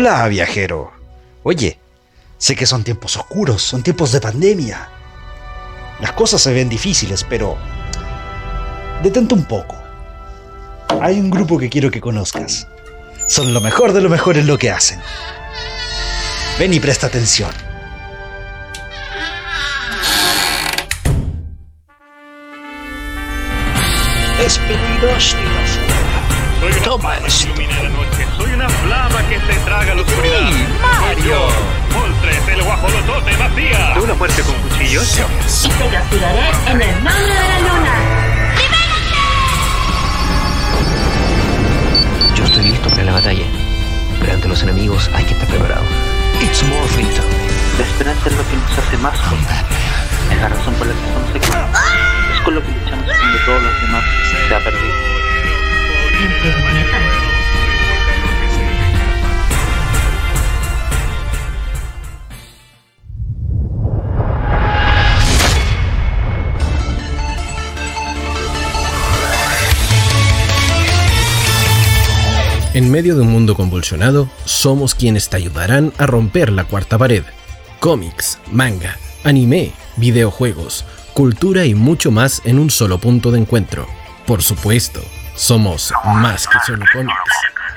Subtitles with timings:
[0.00, 0.92] Hola, viajero.
[1.42, 1.76] Oye,
[2.38, 4.88] sé que son tiempos oscuros, son tiempos de pandemia.
[5.98, 7.58] Las cosas se ven difíciles, pero...
[9.02, 9.74] Detente un poco.
[11.00, 12.68] Hay un grupo que quiero que conozcas.
[13.26, 15.00] Son lo mejor de lo mejor en lo que hacen.
[16.60, 17.50] Ven y presta atención.
[24.46, 25.36] Es peligroso
[26.84, 27.48] Toma esto.
[28.36, 30.50] Soy una flama que se traga la oscuridad.
[30.50, 31.48] ¡Sí, Mario!
[31.94, 33.94] Moltres, el guajolotote vacía.
[33.94, 35.20] ¿De una muerte con cuchillos?
[35.64, 37.94] y te castigaré en el nombre de la luna.
[42.34, 43.44] Yo estoy listo para la batalla,
[44.20, 45.84] pero ante los enemigos hay que estar preparado.
[46.40, 47.38] It's Morphin Time.
[47.78, 49.56] La esperanza es lo que nos hace más fuertes.
[50.32, 51.48] Es la razón por la que estamos aquí.
[52.34, 54.04] Es con lo que luchamos cuando todos los demás
[54.48, 55.17] se ha perdido.
[72.74, 77.24] En medio de un mundo convulsionado, somos quienes te ayudarán a romper la cuarta pared.
[77.80, 83.88] Cómics, manga, anime, videojuegos, cultura y mucho más en un solo punto de encuentro.
[84.26, 85.00] Por supuesto,
[85.38, 87.14] somos más que solo cómics.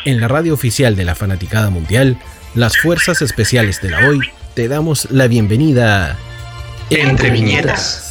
[0.04, 2.18] En la radio oficial de la Fanaticada Mundial,
[2.56, 4.20] las Fuerzas Especiales de la Hoy
[4.56, 6.18] te damos la bienvenida
[6.90, 8.11] Entre Viñetas.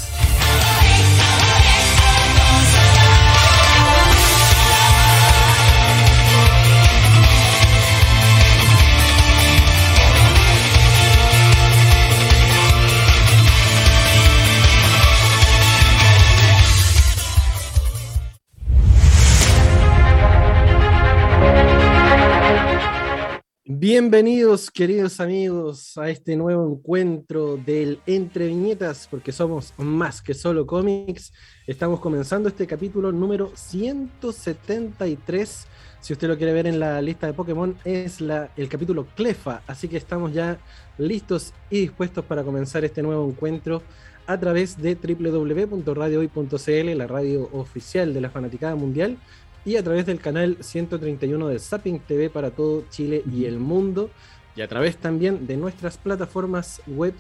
[23.83, 30.67] Bienvenidos queridos amigos a este nuevo encuentro del Entre Viñetas, porque somos más que solo
[30.67, 31.33] cómics.
[31.67, 35.67] Estamos comenzando este capítulo número 173.
[35.99, 39.63] Si usted lo quiere ver en la lista de Pokémon, es la, el capítulo Clefa.
[39.67, 40.59] Así que estamos ya
[40.99, 43.83] listos y dispuestos para comenzar este nuevo encuentro
[44.27, 49.17] a través de www.radiohoy.cl, la radio oficial de la Fanaticada Mundial
[49.65, 54.11] y a través del canal 131 de Zapping TV para todo Chile y el mundo,
[54.57, 57.15] y a través también de nuestras plataformas web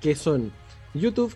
[0.00, 0.52] que son
[0.94, 1.34] YouTube,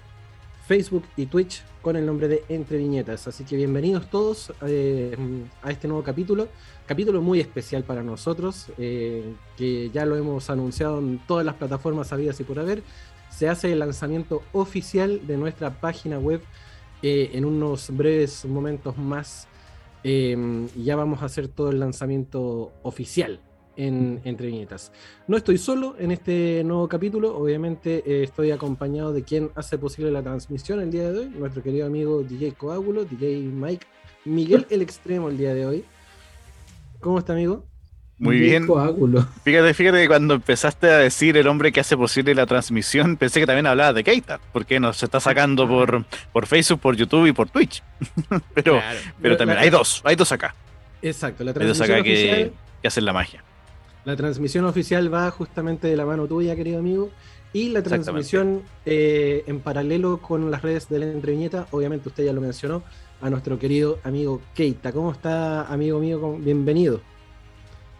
[0.67, 3.27] Facebook y Twitch con el nombre de Entre Viñetas.
[3.29, 5.17] Así que bienvenidos todos eh,
[5.63, 6.49] a este nuevo capítulo,
[6.87, 12.13] capítulo muy especial para nosotros, eh, que ya lo hemos anunciado en todas las plataformas
[12.13, 12.83] habidas y por haber.
[13.31, 16.43] Se hace el lanzamiento oficial de nuestra página web
[17.03, 19.49] eh, en unos breves momentos más.
[20.05, 23.41] Eh, ya vamos a hacer todo el lanzamiento oficial
[23.79, 24.93] en Entre Viñetas.
[25.29, 30.11] No estoy solo en este nuevo capítulo, obviamente eh, estoy acompañado de quien hace posible
[30.11, 33.87] la transmisión el día de hoy, nuestro querido amigo DJ Coágulo, DJ Mike,
[34.25, 35.85] Miguel el Extremo el día de hoy.
[37.01, 37.65] ¿Cómo está, amigo?
[38.19, 38.67] Muy bien.
[38.67, 39.27] Coágulo.
[39.45, 43.39] Fíjate, fíjate que cuando empezaste a decir el hombre que hace posible la transmisión, pensé
[43.41, 47.33] que también hablabas de Keita, porque nos está sacando por, por Facebook, por YouTube y
[47.33, 47.83] por Twitch.
[48.55, 48.99] pero, Claro.
[49.23, 50.55] pero también la- hay dos, hay dos acá,
[51.01, 52.53] Exacto, la hay dos transmisión, acá que, oficial,
[52.83, 53.45] que hacen la magia.
[54.05, 57.11] la transmisión oficial va justamente de la mano tuya, querido amigo.
[57.53, 62.33] Y la transmisión eh, en paralelo con las redes de la entreviñeta, obviamente usted ya
[62.35, 62.83] lo mencionó,
[63.23, 64.93] a nuestro querido amigo Keita.
[64.93, 66.21] ¿Cómo está, amigo mío?
[66.21, 67.01] ¿Cómo- Bienvenido.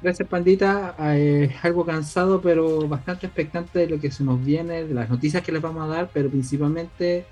[0.01, 0.95] Gracias, Pandita.
[1.01, 5.43] Eh, algo cansado, pero bastante expectante de lo que se nos viene, de las noticias
[5.43, 7.25] que les vamos a dar, pero principalmente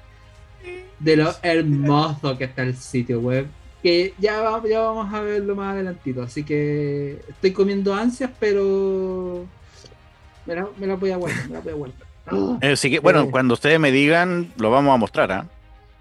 [0.98, 3.46] de lo hermoso que está el sitio web.
[3.82, 6.22] Que ya, va- ya vamos a verlo más adelantito.
[6.22, 9.46] Así que estoy comiendo ansias, pero
[10.44, 11.46] me la, me la voy a aguantar.
[11.48, 12.06] Me la voy a aguantar.
[12.62, 13.28] Eh, Así que, bueno, Eh.
[13.30, 15.46] cuando ustedes me digan, lo vamos a mostrar, ¿ah?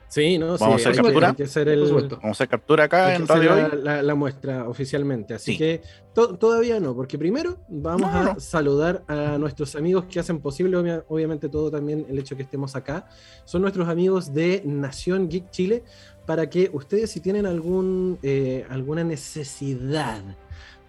[0.08, 0.58] Sí, ¿no?
[0.58, 1.34] ¿Vamos a hacer que- captura?
[1.34, 1.92] Que hacer el.
[1.92, 3.82] Vamos a hacer captura acá hay que en hacer Radio la, Hoy.
[3.84, 5.34] la- la muestra oficialmente.
[5.34, 5.58] Así Sí.
[5.58, 5.82] que
[6.14, 8.40] to- todavía no, porque primero vamos No, a no.
[8.40, 12.76] saludar a nuestros amigos que hacen posible, obvia- obviamente, todo también el hecho que estemos
[12.76, 13.08] acá.
[13.46, 15.84] Son nuestros amigos de Nación Geek Chile,
[16.26, 20.22] para que ustedes, si tienen algún, eh, alguna necesidad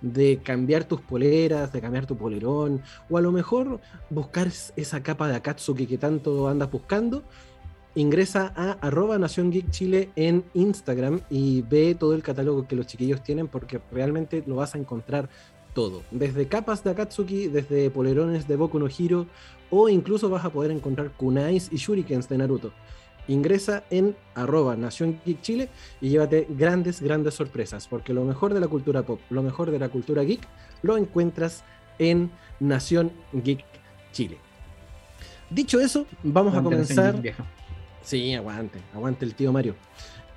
[0.03, 3.81] de cambiar tus poleras, de cambiar tu polerón, o a lo mejor
[4.11, 7.25] buscar esa capa de Akatsuki que tanto andas buscando,
[7.97, 12.87] ingresa a arroba Nación Geek Chile en Instagram y ve todo el catálogo que los
[12.87, 15.31] chiquillos tienen porque realmente lo vas a encontrar
[15.75, 16.03] todo.
[16.11, 19.27] Desde capas de Akatsuki, desde polerones de Boku no Hero
[19.71, 22.73] o incluso vas a poder encontrar kunais y shurikens de Naruto.
[23.29, 25.69] Ingresa en arroba Nación Geek Chile
[26.03, 29.79] y llévate grandes, grandes sorpresas porque lo mejor de la cultura pop, lo mejor de
[29.79, 30.47] la cultura geek
[30.83, 31.65] lo encuentras
[31.99, 33.65] en Nación Geek
[34.13, 34.37] Chile.
[35.49, 37.21] Dicho eso, vamos a comenzar.
[38.07, 39.75] Sí, aguante, aguante el tío Mario.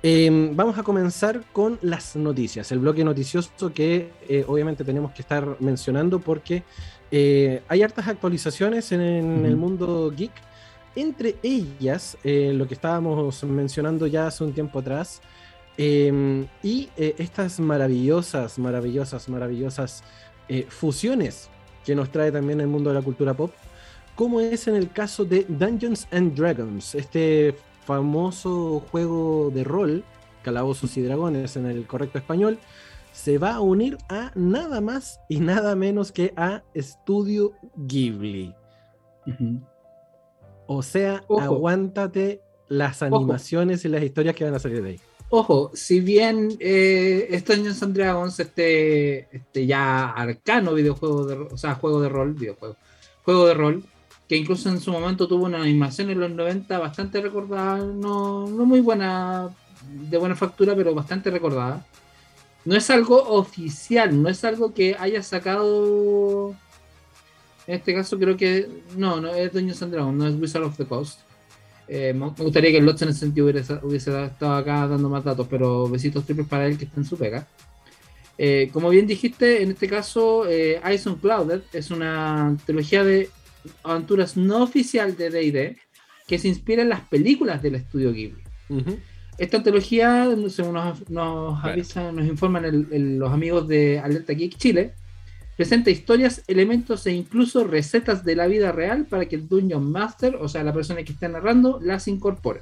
[0.02, 5.22] Eh, vamos a comenzar con las noticias, el bloque noticioso que eh, obviamente tenemos que
[5.22, 6.64] estar mencionando porque
[7.12, 10.32] eh, hay hartas actualizaciones en, en el mundo geek.
[10.96, 15.20] Entre ellas, eh, lo que estábamos mencionando ya hace un tiempo atrás,
[15.78, 20.02] eh, y estas maravillosas, maravillosas, maravillosas
[20.68, 21.48] fusiones
[21.86, 23.52] que nos trae también el mundo de la cultura pop,
[24.20, 27.56] como es en el caso de Dungeons and Dragons, este
[27.86, 30.04] famoso juego de rol,
[30.42, 32.58] Calabozos y Dragones en el correcto español,
[33.12, 38.54] se va a unir a nada más y nada menos que a Studio Ghibli.
[40.66, 41.40] O sea, Ojo.
[41.40, 43.16] aguántate las Ojo.
[43.16, 45.00] animaciones y las historias que van a salir de ahí.
[45.30, 51.56] Ojo, si bien eh, este Dungeons and Dragons, este, este ya arcano videojuego de o
[51.56, 52.76] sea, juego de rol, videojuego,
[53.24, 53.82] juego de rol,
[54.30, 58.64] que incluso en su momento tuvo una animación en los 90 bastante recordada, no, no
[58.64, 59.50] muy buena,
[60.08, 61.84] de buena factura, pero bastante recordada.
[62.64, 66.54] No es algo oficial, no es algo que haya sacado.
[67.66, 70.76] En este caso creo que no, no es Dungeons and Dragons, no es Wizard of
[70.76, 71.18] the Coast.
[71.88, 75.48] Eh, me gustaría que el Lotz en ese sentido hubiese, estado acá dando más datos,
[75.50, 77.48] pero besitos triples para él que está en su pega.
[78.38, 83.28] Eh, como bien dijiste, en este caso, eh, Ice Unclouded es una trilogía de
[83.82, 85.76] aventuras no oficial de DD
[86.26, 88.42] que se inspira en las películas del estudio Ghibli.
[89.38, 94.56] Esta antología, según nos, nos avisan, nos informan el- el- los amigos de Alerta Geek
[94.56, 94.94] Chile,
[95.56, 100.36] presenta historias, elementos e incluso recetas de la vida real para que el Dungeon Master,
[100.36, 102.60] o sea, la persona que está narrando, las incorpore.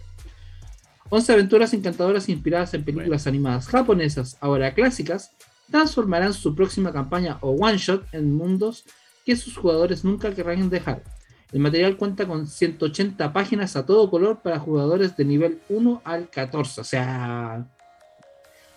[1.11, 5.31] 11 aventuras encantadoras inspiradas en películas animadas japonesas, ahora clásicas,
[5.71, 8.85] transformarán su próxima campaña o one shot en mundos
[9.29, 11.03] que sus jugadores nunca querrán dejar.
[11.53, 16.31] El material cuenta con 180 páginas a todo color para jugadores de nivel 1 al
[16.31, 16.81] 14.
[16.81, 17.67] O sea,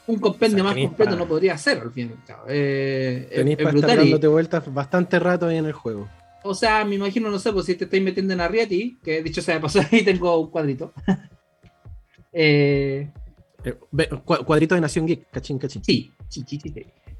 [0.07, 2.43] un compendio O sea, más completo para- no podría ser al fin y al cabo.
[2.49, 6.09] Eh, es- Tenéis es para estar dándote vueltas bastante rato ahí en el juego.
[6.43, 9.41] o sea, me imagino, no sé, pues si te estáis metiendo en Arrietty, que dicho
[9.41, 10.91] sea de paso, ahí tengo un cuadrito.
[12.33, 13.09] eh,
[13.63, 13.75] Eh,
[14.25, 15.81] cuadrito de Nación Geek, cachín, cachín.
[15.83, 16.73] sí, sí, sí, sí.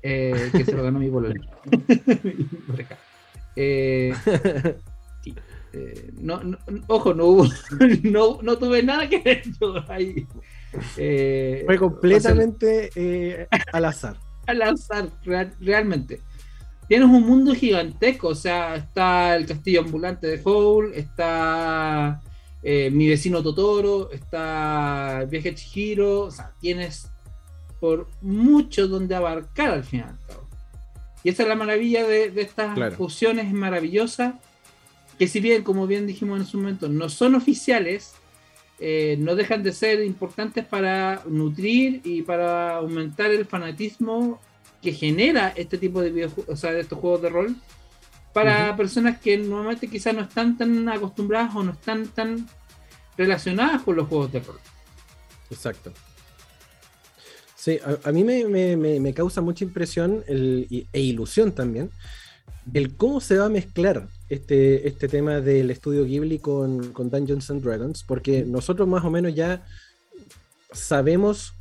[0.03, 1.39] Eh, que se lo ganó mi bolón.
[3.55, 4.13] eh,
[5.23, 5.35] sí.
[5.73, 6.57] Eh, no, no-
[6.87, 7.45] ojo, no, hubo,
[8.03, 10.27] no, no tuve nada que ver yo ahí.
[10.97, 14.17] Eh, Fue completamente eh, al azar.
[14.47, 16.21] al azar, real- realmente.
[16.87, 22.19] Tienes un mundo gigantesco, o sea, está el castillo ambulante de Howl, está
[22.63, 27.09] eh, mi vecino Totoro, está el viaje Chihiro, o sea, tienes
[27.79, 30.19] por mucho donde abarcar al final.
[30.27, 30.47] cabo.
[31.23, 32.95] Y esa es la maravilla de, de estas Claro.
[32.95, 34.35] fusiones maravillosas,
[35.19, 38.13] que si bien, como bien dijimos en su momento, no son oficiales,
[38.79, 44.39] eh, no dejan de ser importantes para nutrir y para aumentar el fanatismo
[44.81, 47.55] que genera este tipo de videojuegos, o sea, de estos juegos de rol,
[48.33, 52.47] para personas que normalmente quizás no están tan acostumbradas o no están tan
[53.17, 54.59] relacionadas con los juegos de rol.
[55.51, 55.93] Exacto.
[57.63, 61.91] Sí, a, a mí me, me- me- me causa mucha impresión el- e ilusión también
[62.73, 67.49] el cómo se va a mezclar este, este tema del estudio Ghibli con, con Dungeons
[67.51, 69.63] and Dragons, porque nosotros más o menos ya
[70.71, 71.53] sabemos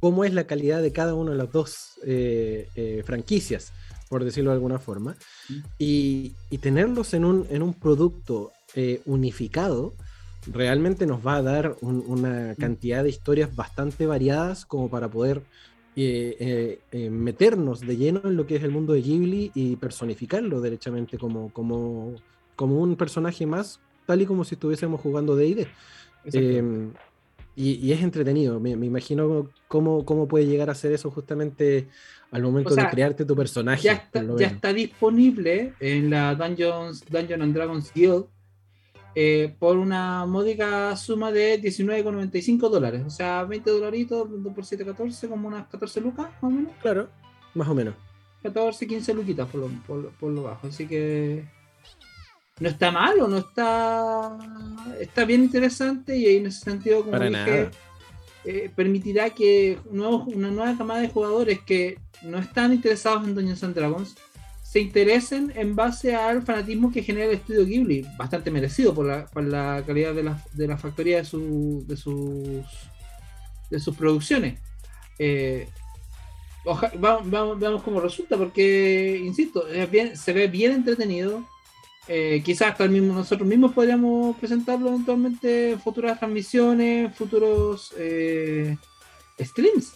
[0.00, 3.72] cómo es la calidad de cada una de las dos eh, eh, franquicias,
[4.08, 5.16] por decirlo de alguna forma,
[5.78, 9.94] y, y tenerlos en un, en un producto eh, unificado
[10.52, 15.42] realmente nos va a dar un- una cantidad de historias bastante variadas como para poder
[15.98, 19.76] eh, eh, eh, meternos de lleno en lo que es el mundo de Ghibli y
[19.76, 22.14] personificarlo derechamente como, como,
[22.54, 25.66] como un personaje más, tal y como si estuviésemos jugando D&D.
[26.32, 26.62] Eh,
[27.54, 31.88] y, y es entretenido, me, me imagino cómo, cómo puede llegar a ser eso justamente
[32.30, 33.82] al momento O sea, de crearte tu personaje.
[34.38, 38.26] ya está disponible en la Dungeons, Dungeon and Dragons Guild
[39.18, 43.02] eh, por una módica suma de 19,95 dólares.
[43.06, 46.72] O sea, 20 dolaritos, 2 por 7, 14, como unas 14 lucas, más o menos.
[46.82, 47.08] Claro,
[47.54, 47.94] más o menos.
[48.42, 50.66] 14, 15 luquitas por lo, por, lo- por lo bajo.
[50.68, 51.44] Así que
[52.60, 54.36] no está malo, no está.
[55.00, 57.70] Está bien interesante y en ese sentido, como Para dije,
[58.44, 63.64] eh, permitirá que nuevos- una nueva camada de jugadores que no están interesados en Dungeons
[63.64, 64.14] and Dragons
[64.76, 69.24] se interesen en base al fanatismo que genera el estudio Ghibli, bastante merecido por la,
[69.24, 72.62] por la calidad de la, de la factoría de, su- de sus
[73.70, 74.60] de sus producciones.
[75.18, 75.66] Eh,
[76.66, 81.42] oja- va- va- veamos cómo resulta, porque, insisto, es bien- se ve bien entretenido.
[82.06, 88.76] Eh, quizás hasta el mismo, nosotros mismos podríamos presentarlo eventualmente en futuras transmisiones, futuros eh,
[89.40, 89.94] streams.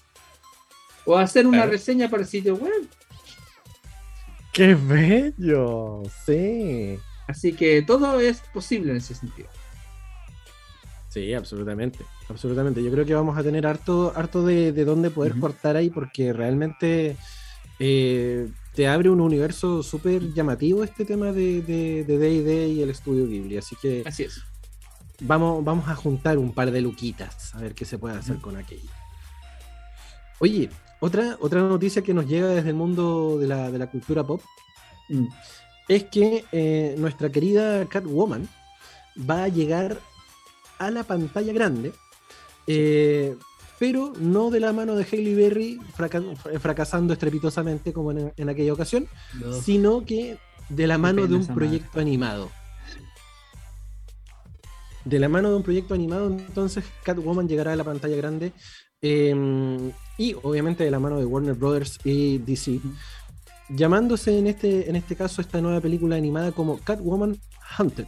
[1.04, 1.72] O hacer una Claro.
[1.72, 2.88] reseña para el sitio web.
[4.52, 6.02] ¡Qué bello!
[6.26, 6.98] Sí.
[7.28, 9.48] Así que todo es posible en ese sentido.
[11.08, 12.00] Sí, absolutamente.
[12.28, 12.82] Absolutamente.
[12.82, 16.32] Yo creo que vamos a tener harto, harto de, de dónde poder cortar ahí porque
[16.32, 17.16] realmente
[17.78, 22.90] eh, te abre un universo súper llamativo este tema de de de D&D y el
[22.90, 23.56] estudio Ghibli.
[23.58, 24.40] Así que Así es.
[25.20, 28.56] vamos, vamos a juntar un par de luquitas a ver qué se puede hacer con
[28.56, 28.90] aquello.
[30.38, 34.24] Oye, otra, otra noticia que nos llega desde el mundo de la, de la cultura
[34.24, 34.40] pop
[35.08, 35.26] Mm.
[35.88, 38.48] es que eh, nuestra querida Catwoman
[39.28, 39.98] va a llegar
[40.78, 41.92] a la pantalla grande,
[42.68, 43.36] eh,
[43.80, 46.22] pero no de la mano de Hailey Berry fraca-
[46.60, 49.08] fracasando estrepitosamente como en, en aquella ocasión,
[49.62, 50.38] sino que
[50.68, 52.50] de la mano de un proyecto animado.
[55.04, 58.52] De la mano de un proyecto animado, entonces Catwoman llegará a la pantalla grande
[59.02, 62.80] eh, y obviamente de la mano de Warner Brothers y DC,
[63.70, 67.38] llamándose en este, en este caso esta nueva película animada como Catwoman
[67.78, 68.06] Hunted,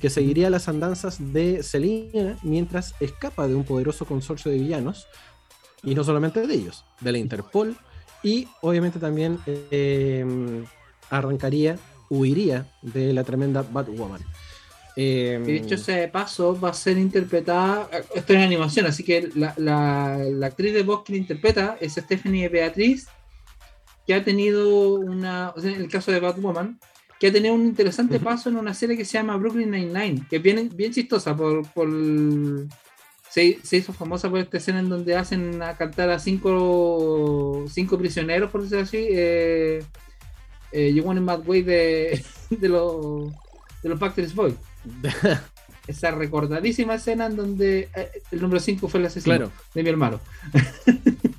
[0.00, 5.06] que seguiría las andanzas de Selina mientras escapa de un poderoso consorcio de villanos,
[5.82, 7.76] y no solamente de ellos, de la Interpol,
[8.22, 10.64] y obviamente también eh,
[11.10, 11.78] arrancaría,
[12.10, 14.20] huiría de la tremenda Batwoman.
[14.98, 17.88] Eh, Y dicho sea de paso, va a ser interpretada.
[18.14, 21.76] Esto es en animación, así que la, la- la actriz de voz que la interpreta
[21.80, 23.06] es Stephanie Beatriz,
[24.06, 25.50] que ha tenido una.
[25.54, 26.78] O sea, en el caso de Batwoman,
[27.20, 30.36] que ha tenido un interesante paso en una serie que se llama Brooklyn Nine-Nine, que
[30.36, 31.36] es bien, bien chistosa.
[31.36, 31.88] por, por
[33.30, 37.98] se, se hizo famosa por esta escena en donde hacen a cantar a cinco, cinco
[37.98, 39.06] prisioneros, por decirlo así.
[39.10, 39.82] Eh,
[40.72, 43.30] eh, You Want Mad Way de, de los
[43.82, 44.54] de los Backstreet Boys
[45.86, 49.52] esa recordadísima escena en donde eh, el número 5 fue el asesino Claro.
[49.74, 50.20] de mi hermano.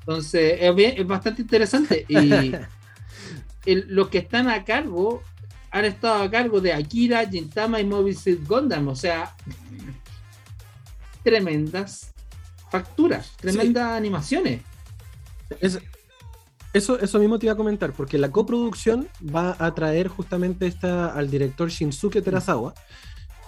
[0.00, 2.04] Entonces, es, bien- es bastante interesante.
[2.08, 2.16] Y
[3.66, 5.22] el- los que están a cargo
[5.70, 8.88] han estado a cargo de Akira, Gintama y Mobile Suit Gundam.
[8.88, 9.34] O sea,
[11.22, 12.12] tremendas
[12.70, 14.60] facturas, tremendas animaciones.
[15.60, 15.78] Es-
[16.74, 21.14] eso, eso mismo te iba a comentar, porque la coproducción va a traer justamente esta,
[21.14, 22.74] al director Shinsuke Terasawa,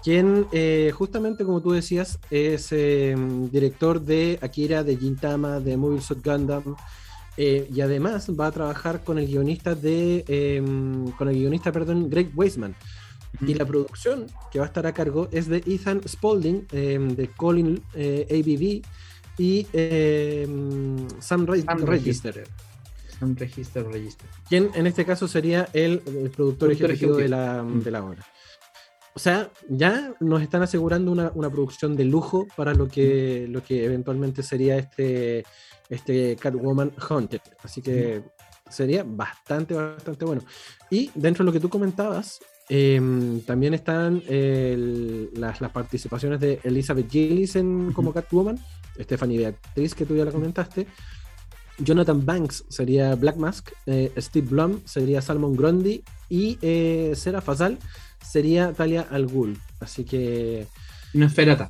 [0.03, 3.15] quien eh, justamente como tú decías es eh,
[3.53, 6.77] director de Akira, de Gintama, de Mobile Suit Gundam,
[7.37, 10.63] eh, y además va a trabajar con el guionista de eh,
[11.19, 12.75] con el guionista, perdón, Greg Weisman.
[13.47, 17.29] Y la producción que va a estar a cargo es de Ethan Spalding, eh, de
[17.29, 18.83] Colin eh, ABV
[19.39, 20.47] y eh,
[21.19, 22.49] Sam, Re- Sam Register,
[23.21, 24.29] Un registro, registro.
[24.49, 27.29] quien en este caso sería el, el productor, Productor ejecutivo, de ejecutivo.
[27.29, 27.83] la, Mm.
[27.83, 28.27] de la obra.
[29.15, 33.63] O sea, ya nos están asegurando una, una producción de lujo para lo que, lo
[33.63, 35.45] que eventualmente sería este,
[35.89, 37.41] este Catwoman Haunted.
[37.63, 38.23] Así que
[38.69, 40.43] sería bastante, bastante bueno.
[40.91, 46.61] Y dentro de lo que tú comentabas, em, también están el- las, las participaciones de
[46.63, 48.59] Elizabeth Gillis en, como Catwoman,
[49.01, 50.87] Stephanie Beatriz, que tú ya la comentaste.
[51.79, 57.79] Jonathan Banks sería Black Mask, eh, Steve Blum sería Salmon Grundy y eh, Sarah Fazal
[58.25, 59.59] sería Talia Al Ghul.
[59.81, 60.67] Así que.
[61.13, 61.69] Inosferata.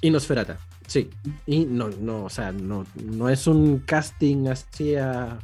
[0.00, 1.08] Y Nosferata, sí.
[1.46, 5.38] Y no, no, o sea, no, no es un casting así a-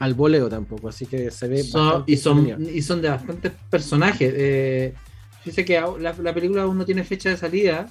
[0.00, 1.62] al voleo tampoco, así que se ve.
[1.62, 4.32] Bastante y, son, y son de bastantes personajes.
[4.36, 4.94] Eh,
[5.42, 7.88] fíjese que la película aún no tiene fecha de salida,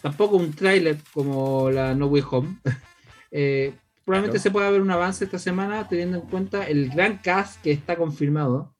[0.00, 2.56] tampoco un tráiler como la No Way Home.
[3.34, 3.72] Eh,
[4.04, 4.42] probablemente Claro.
[4.42, 7.96] se pueda ver un avance esta semana teniendo en cuenta el gran cast que está
[7.96, 8.74] confirmado.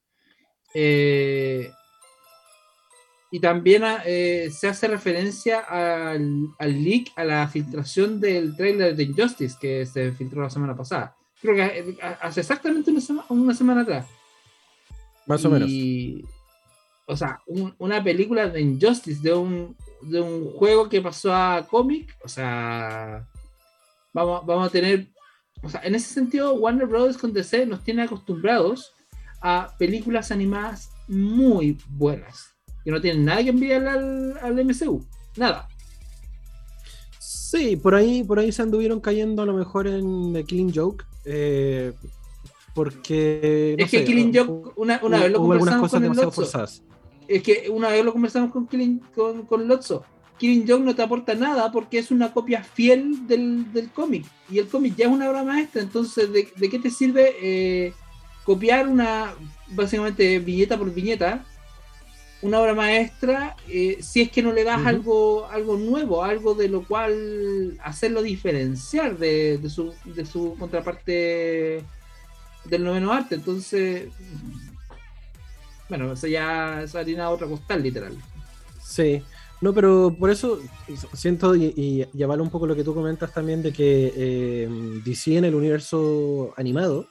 [0.74, 1.70] Eh,
[3.30, 8.94] y también ah, eh, se hace referencia al, al leak, a la filtración del tráiler
[8.94, 11.16] de Injustice que se filtró la semana pasada.
[11.40, 14.06] Creo que eh, hace exactamente una, sema- una semana atrás.
[15.26, 15.70] Más o menos.
[17.06, 21.66] O sea, un- una película de Injustice, de un, de un juego que pasó a
[21.68, 23.26] cómic, o sea,
[24.12, 25.08] vamos, vamos a tener,
[25.62, 28.92] o sea, en ese sentido, Warner Brothers con DC nos tiene acostumbrados
[29.40, 32.46] a películas animadas muy buenas,
[32.84, 35.04] que no tienen nada que enviar al, al MCU,
[35.36, 35.68] nada.
[37.18, 41.04] Sí, por ahí, por ahí se anduvieron cayendo a lo mejor en The Killing Joke.
[41.24, 41.92] eh,
[42.74, 43.74] porque.
[43.78, 46.02] no es que Killing Joke, una, una hubo- vez lo hubo algunas conversamos cosas con
[46.02, 46.40] demasiado Lotso.
[46.42, 46.82] forzadas.
[47.28, 50.04] Es que una vez lo conversamos con, Killing- con, con Lotso,
[50.42, 54.24] Killing Joke no te aporta nada porque es una copia fiel del, del cómic.
[54.50, 55.80] Y el cómic ya es una obra maestra.
[55.82, 57.92] Entonces, ¿de, de qué te sirve eh,
[58.42, 59.34] copiar una,
[59.68, 61.44] básicamente, viñeta por viñeta?
[62.42, 66.68] Una obra maestra, eh, si es que no le das algo, algo nuevo, algo de
[66.68, 71.84] lo cual hacerlo diferenciar de, de su, de su contraparte
[72.64, 73.36] del noveno arte.
[73.36, 74.08] Entonces,
[75.88, 78.16] bueno, eso ya es harina otra costal, literal.
[78.84, 79.22] Sí,
[79.62, 80.60] no, pero por eso
[81.14, 84.68] siento y, y, y avalo un poco lo que tú comentas también de que eh,
[85.04, 87.06] DC en el universo animado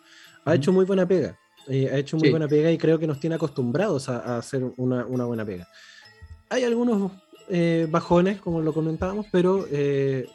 [0.45, 1.37] ha hecho muy buena pega.
[1.69, 2.31] eh, ha hecho muy Sí.
[2.31, 5.67] buena pega y creo que nos tiene acostumbrados a, a hacer una, una buena pega.
[6.49, 7.11] Hay algunos
[7.49, 10.27] eh, bajones, como lo comentábamos, pero eh,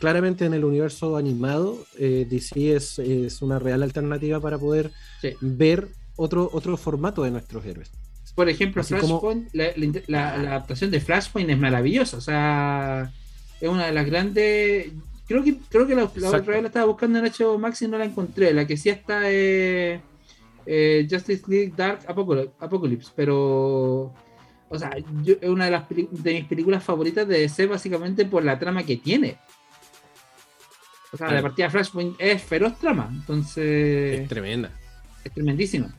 [0.00, 5.34] claramente en el universo animado DC es, es una real alternativa para poder Sí.
[5.40, 7.90] ver otro, otro formato de nuestros héroes.
[8.34, 12.16] Por ejemplo, Así Flashpoint, la, la- la- la adaptación de Flashpoint es maravillosa.
[12.16, 13.12] O sea,
[13.60, 14.88] es una de las grandes.
[15.28, 17.96] Creo que creo que la, otra vez la estaba buscando en HBO Max y no
[17.96, 18.52] la encontré.
[18.52, 20.00] La que sí está es
[20.66, 22.00] eh, Justice League Dark
[22.58, 24.12] Apocalypse, pero.
[24.68, 24.90] O sea,
[25.22, 28.82] yo- es una de, las de mis películas favoritas de DC básicamente por la trama
[28.82, 29.38] que tiene.
[31.12, 34.72] O sea, la partida Flashpoint es feroz trama, entonces Es tremenda.
[35.22, 35.94] es tremendísima.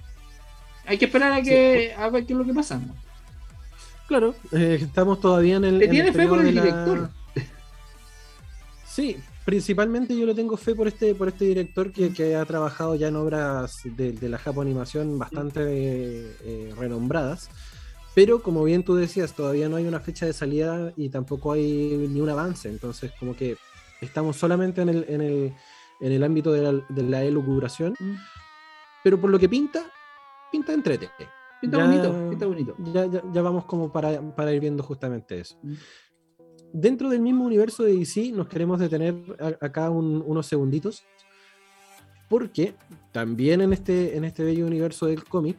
[0.87, 2.77] Hay que esperar a que a ver qué es lo que pasa.
[2.77, 2.95] ¿no?
[4.07, 5.77] Claro, eh, estamos todavía en el.
[5.79, 7.09] ¿Le en tiene el fe por el la- director?
[8.87, 12.95] Sí, principalmente yo le tengo fe por este, por este director que, que ha trabajado
[12.95, 17.49] ya en obras de, de la Japo Animación bastante eh, eh, renombradas.
[18.13, 22.07] Pero como bien tú decías, todavía no hay una fecha de salida y tampoco hay
[22.09, 22.69] ni un avance.
[22.69, 23.57] Entonces, como que
[23.99, 25.53] estamos solamente en el, en el,
[25.99, 27.95] en el ámbito de la, de la elucubración.
[27.99, 28.13] Mm.
[29.03, 29.91] Pero por lo que pinta,
[30.51, 31.09] pinta entrete.
[31.61, 32.75] Pinta Ya- bonito, pinta bonito.
[32.93, 35.57] Ya, ya, ya vamos como para, para ir viendo justamente eso.
[35.63, 35.73] Mm.
[36.73, 41.03] Dentro del mismo universo de DC nos queremos detener a- acá un- unos segunditos,
[42.29, 42.75] porque
[43.11, 45.57] también en este, en este bello universo del cómic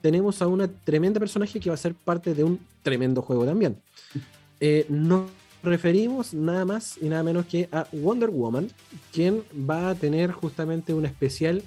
[0.00, 3.76] tenemos a una tremenda personaje que va a ser parte de un tremendo juego también.
[4.60, 5.30] Eh, nos
[5.62, 8.66] referimos nada más y nada menos que a Wonder Woman,
[9.12, 11.62] quien va a tener justamente un especial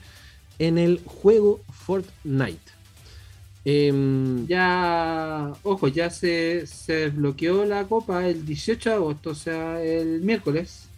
[0.59, 2.71] en el juego Fortnite.
[3.63, 9.81] Em, Ya, ojo, ya se, se desbloqueó la copa el 18 de agosto, o sea,
[9.83, 10.89] el miércoles.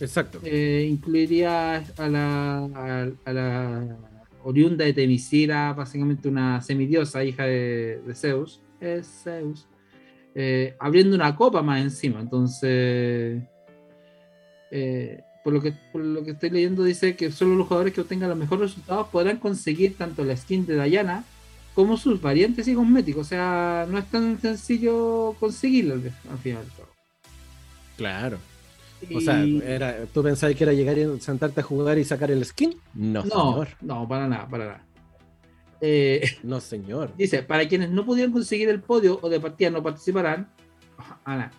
[0.00, 0.40] exacto.
[0.42, 3.96] Eh, incluiría a la, a, a la
[4.42, 8.60] oriunda de Temisira, básicamente una semidiosa, hija de, de Zeus.
[8.80, 9.66] Es Zeus.
[10.34, 12.20] eh, abriendo una copa más encima.
[12.20, 13.42] Entonces,
[14.70, 18.00] eh, por, lo que, por lo que estoy leyendo, dice que solo los jugadores que
[18.00, 21.24] obtengan los mejores resultados podrán conseguir tanto la skin de Diana
[21.74, 23.26] como sus variantes y cosméticos.
[23.26, 26.62] O sea, no es tan sencillo conseguirlo al, al final.
[26.64, 26.88] del cabo.
[27.96, 28.38] Claro.
[29.14, 32.42] O sea, era, ¿tú pensabas que era llegar y sentarte a jugar y sacar el
[32.44, 32.74] skin?
[32.94, 33.68] No, no, señor.
[33.82, 34.86] no, para nada, para nada.
[35.80, 37.14] Eh, No, señor.
[37.16, 40.48] Dice, para quienes no pudieron conseguir el podio o de partida no participarán,
[41.24, 41.50] Ana,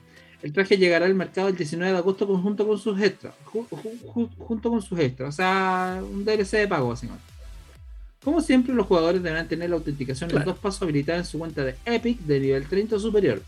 [0.45, 3.33] el traje llegará al mercado el 19 de agosto junto con sus extras.
[3.51, 5.29] ju- ju- ju- junto con sus extras.
[5.29, 7.25] O sea, un DLC de pago, básicamente.
[8.23, 10.51] Como siempre, los jugadores deberán tener la autenticación en Claro.
[10.51, 13.41] dos pasos habilitada en su cuenta de Epic de nivel 30 o superior.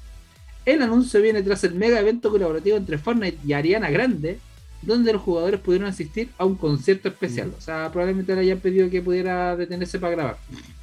[0.65, 4.39] El anuncio viene tras el mega evento colaborativo entre Fortnite y Ariana Grande,
[4.81, 7.53] donde los jugadores pudieron asistir a un concierto especial.
[7.57, 10.37] O sea, probablemente le hayan pedido que pudiera detenerse para grabar.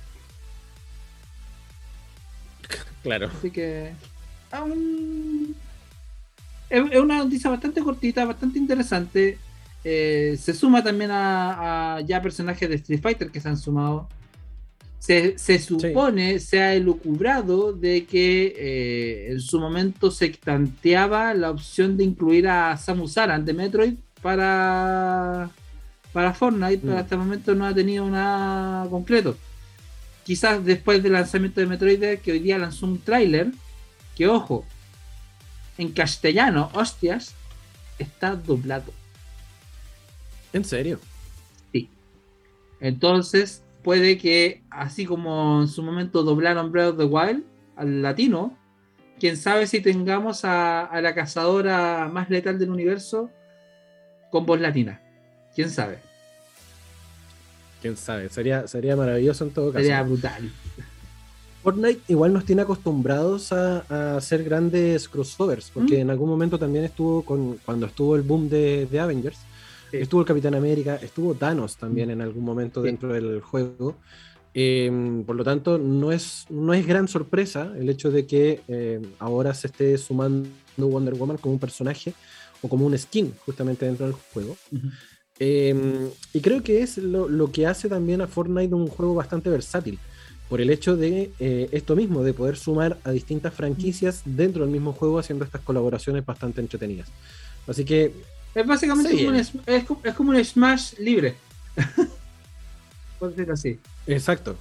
[3.03, 3.31] Claro.
[3.37, 3.93] Así que.
[4.51, 5.55] aún-
[6.77, 9.39] Es, una noticia bastante cortita, bastante interesante.
[9.85, 14.09] Eh, se suma también a, a ya personajes de Street Fighter que se han sumado.
[14.99, 21.51] Se, se supone, se ha elucubrado de que eh, en su momento se tanteaba la
[21.51, 25.51] opción de incluir a Samus Aran de Metroid para,
[26.15, 26.97] para Fortnite, pero Mm.
[26.97, 29.37] hasta el momento no ha tenido nada concreto
[30.25, 33.53] quizás después del lanzamiento de Metroid, que hoy día lanzó un tráiler,
[34.17, 34.65] que ojo,
[35.79, 37.35] en castellano, hostias,
[37.99, 38.93] está doblado.
[40.53, 41.01] ¿En serio?
[41.73, 41.89] Sí.
[42.81, 47.45] Entonces, puede que, así como en su momento doblaron Breath of the Wild
[47.77, 48.57] al latino,
[49.19, 53.31] quién sabe si tengamos a, a la cazadora más letal del universo
[54.31, 55.01] con voz latina.
[55.55, 55.99] ¿Quién sabe?
[57.81, 58.29] ¿Quién sabe?
[58.31, 59.83] Sería, sería maravilloso en todo caso.
[59.83, 60.51] Sería brutal.
[61.65, 66.01] Fortnite igual nos tiene acostumbrados a, a hacer grandes crossovers, porque Mm.
[66.03, 69.39] en algún momento también estuvo con cuando estuvo el boom de, de Avengers,
[69.91, 69.97] Sí.
[69.99, 72.87] estuvo el Capitán América, estuvo Thanos también en algún momento Sí.
[72.89, 73.97] dentro del juego.
[74.53, 79.01] Eh, por lo tanto, no es, no es gran sorpresa el hecho de que eh,
[79.19, 82.13] ahora se esté sumando Wonder Woman como un personaje
[82.63, 84.57] o como un skin justamente dentro del juego.
[85.41, 89.51] Eh, y creo que es lo, lo que hace también a Fortnite un juego bastante
[89.51, 89.99] versátil,
[90.49, 94.71] por el hecho de eh, esto mismo, de poder sumar a distintas franquicias dentro del
[94.73, 97.09] mismo juego haciendo estas colaboraciones bastante entretenidas.
[97.67, 98.13] Así que
[98.55, 101.35] Es básicamente como un, es, es como- es como un Smash libre.
[103.19, 103.79] Por decirlo así.
[104.07, 104.57] Exacto.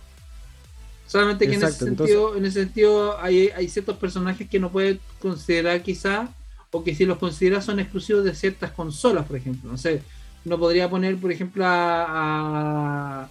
[1.08, 4.72] Solamente que Exacto, en ese sentido, en ese sentido hay, hay ciertos personajes que no
[4.72, 6.30] puedes considerar quizá,
[6.72, 9.70] o que si los consideras son exclusivos de ciertas consolas, por ejemplo.
[9.70, 10.02] No sé,
[10.46, 13.30] no podría poner, por ejemplo, a, a,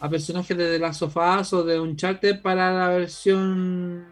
[0.00, 4.06] a personajes de The Last of Us o de Uncharted para la versión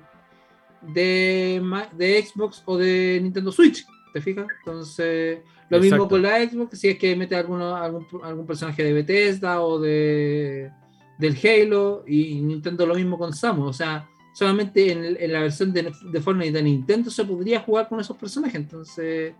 [0.82, 1.62] de,
[1.96, 4.46] de Xbox o de Nintendo Switch, ¿te fijas?
[4.58, 8.92] Entonces, lo mismo con la Xbox, si es que mete alguno, algún, algún personaje de
[8.92, 10.70] Bethesda o de
[11.18, 15.72] del Halo y Nintendo lo mismo con Samus, o sea, solamente en, en la versión
[15.72, 19.34] de, de Fortnite de Nintendo se podría jugar con esos personajes, entonces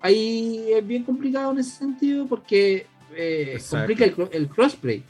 [0.00, 5.02] ahí es bien complicado en ese sentido porque eh, complica el, el crossplay.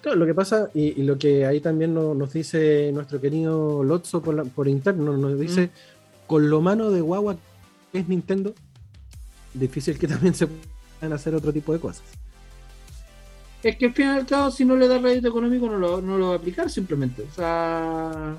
[0.00, 3.82] Claro, lo que pasa, y, y lo que ahí también no- nos dice nuestro querido
[3.82, 5.70] Lotso por, la- por interno, nos dice,
[6.26, 7.36] con lo mano de guagua
[7.92, 8.54] que es Nintendo,
[9.54, 12.04] difícil que también se puedan hacer otro tipo de cosas.
[13.62, 16.00] Es que al fin y al cabo, si no le da rédito económico, no lo,
[16.00, 17.22] no lo va a aplicar simplemente.
[17.28, 18.36] O sea,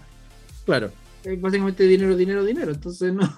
[0.65, 0.91] Claro.
[1.25, 2.71] es básicamente dinero, dinero, dinero.
[2.71, 3.29] Entonces, no.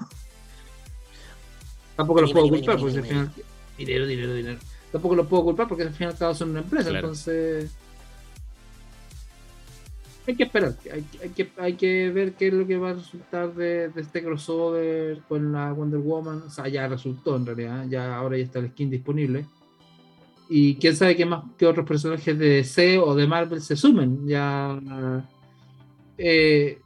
[1.95, 3.31] Tampoco los puedo culpar porque al final.
[3.77, 4.59] Dinero, dinero, dinero.
[4.91, 6.89] Tampoco los puedo culpar porque al fin y al cabo son una empresa.
[6.89, 7.07] Claro.
[7.07, 7.71] Entonces.
[10.27, 10.75] Hay que esperar.
[11.57, 15.73] Hay, que, ver qué es lo que va a resultar de, este crossover con la
[15.73, 16.43] Wonder Woman.
[16.45, 17.85] O sea, ya resultó en realidad.
[17.89, 19.45] Ya ahora ya está el skin disponible.
[20.49, 24.27] Y quién sabe qué más que otros personajes de DC o de Marvel se sumen.
[24.27, 24.79] Ya.
[26.17, 26.79] eh,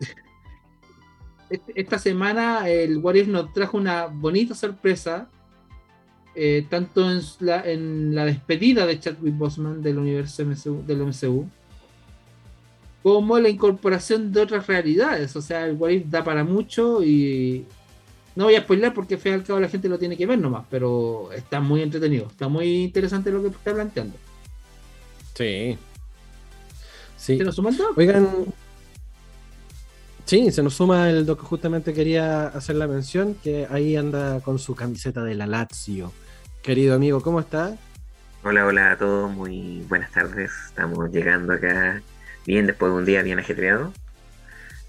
[1.50, 5.28] este- esta semana el What nos trajo una bonita sorpresa.
[6.34, 11.50] eh, tanto en la, en la despedida de Chadwick Boseman del universo MCU, del MCU,
[13.02, 15.34] como la incorporación de otras realidades.
[15.36, 17.66] O sea, el What If da para mucho y
[18.36, 20.26] no voy a spoiler porque al fin y al cabo la gente lo tiene que
[20.26, 24.16] ver nomás, pero está muy entretenido, está muy interesante lo que está planteando.
[25.34, 25.78] Sí.
[27.16, 27.38] Sí.
[27.38, 27.98] ¿Se nos suma el doc?
[27.98, 28.28] Oigan,
[30.24, 34.40] sí, se nos suma el doc que justamente quería hacer la mención, que ahí anda
[34.40, 36.12] con su camiseta de la Lazio.
[36.62, 37.76] Querido amigo, ¿cómo está?
[38.42, 40.50] Hola, hola a todos, muy buenas tardes.
[40.68, 42.02] Estamos llegando acá
[42.50, 43.92] bien después de un día bien ajetreado,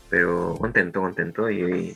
[0.09, 1.95] pero contento, contento y,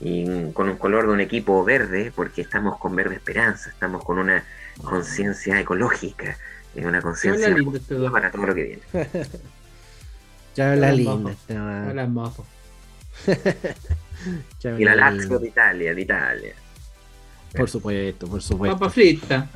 [0.00, 4.18] y con un color de un equipo verde, porque estamos con verde esperanza, estamos con
[4.18, 4.42] una
[4.82, 6.36] conciencia ecológica
[6.74, 8.82] y una conciencia Habla este para todo lo que viene.
[10.56, 11.36] Ya habla linda.
[11.50, 12.46] Hola, majo.
[14.58, 16.54] ya Y la habla Lazio de Italia, de Italia.
[17.54, 18.78] Por supuesto, por supuesto.
[18.78, 19.50] Papa frita.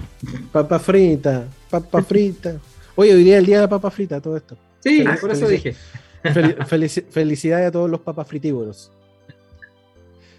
[0.52, 2.60] Papa frita, papa frita.
[2.96, 4.58] Oye, hoy día es el día de la papa frita, todo esto.
[4.81, 5.75] Sí, por eso dije.
[6.23, 8.93] Fel- felici- felicidades a todos los papas fritívoros.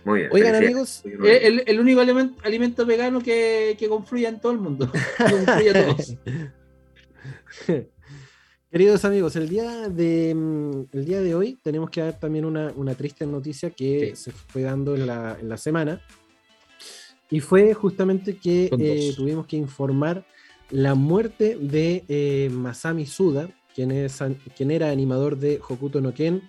[0.04, 0.32] Muy bien.
[0.34, 4.58] Oigan, amigos, Eh, El, el único alimento, alimento vegano que, que confluye en todo el
[4.60, 4.92] mundo.
[5.18, 6.16] Que confluye a todos.
[8.72, 12.72] Queridos amigos, el día de, mm, el día de hoy tenemos que dar también una,
[12.76, 16.02] una triste noticia que se fue dando en la, en la semana.
[17.30, 20.26] Y fue justamente que eh, tuvimos que informar
[20.70, 24.20] la muerte de eh, Masami Suda, quien, es,
[24.56, 26.42] quien era animador de Hokuto no Ken,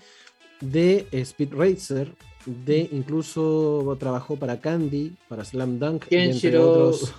[0.61, 2.13] de Speed Racer,
[2.47, 7.15] de incluso trabajó para Candy, para Slam Dunk, y entre Kenshiro, otros.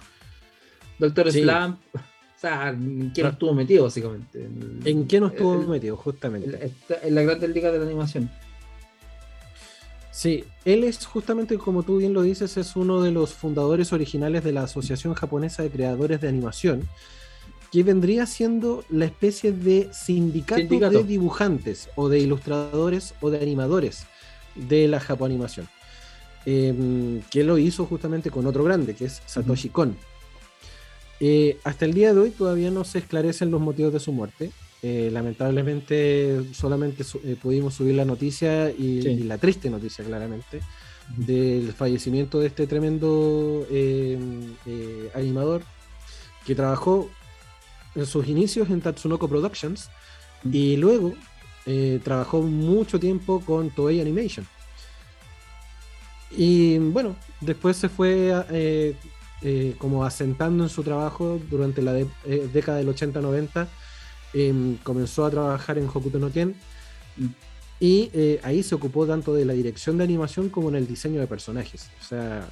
[0.99, 1.41] Doctor Sí.
[1.43, 1.77] Slam.
[1.95, 4.43] O sea, ¿en quién estuvo metido, básicamente?
[4.43, 6.73] En, ¿En qué no estuvo el- metido, justamente?
[7.03, 8.29] en, la Grandes Ligas de la Animación.
[10.11, 14.43] Sí, él es justamente como tú bien lo dices, es uno de los fundadores originales
[14.43, 16.87] de la Asociación Japonesa de Creadores de Animación,
[17.73, 20.99] que vendría siendo la especie de sindicato, Sindicato.
[20.99, 24.05] de dibujantes o de ilustradores o de animadores
[24.55, 25.67] de la Japoanimación.
[26.45, 29.95] Eh, que lo hizo justamente con otro grande, que es Satoshi Kon.
[31.19, 34.51] Eh, hasta el día de hoy todavía no se esclarecen los motivos de su muerte.
[34.83, 39.09] Eh, lamentablemente solamente su- eh, pudimos subir la noticia y, Sí.
[39.09, 40.59] y la triste noticia claramente
[41.17, 44.19] del fallecimiento de este tremendo eh,
[44.67, 45.63] eh, animador
[46.45, 47.09] que trabajó
[47.95, 49.89] en sus inicios en Tatsunoko Productions
[50.51, 51.13] y luego
[51.65, 54.45] eh, trabajó mucho tiempo con Toei Animation.
[56.35, 58.95] Y bueno, después se fue eh,
[59.41, 62.07] eh, como asentando en su trabajo durante la de-
[62.51, 63.67] década del 80-90
[64.33, 66.55] em, comenzó a trabajar en Hokuto no Ken
[67.79, 71.19] y eh, ahí se ocupó tanto de la dirección de animación como en el diseño
[71.19, 71.89] de personajes.
[72.01, 72.49] O sea,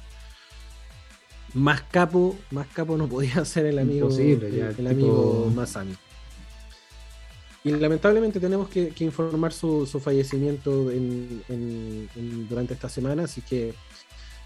[1.54, 5.94] más capo, más capo no podía ser el amigo, Imposible, ya, el, tipo- amigo Masami.
[7.64, 13.24] Y lamentablemente tenemos que, que informar su, su fallecimiento en- en- en- durante esta semana,
[13.24, 13.74] así que es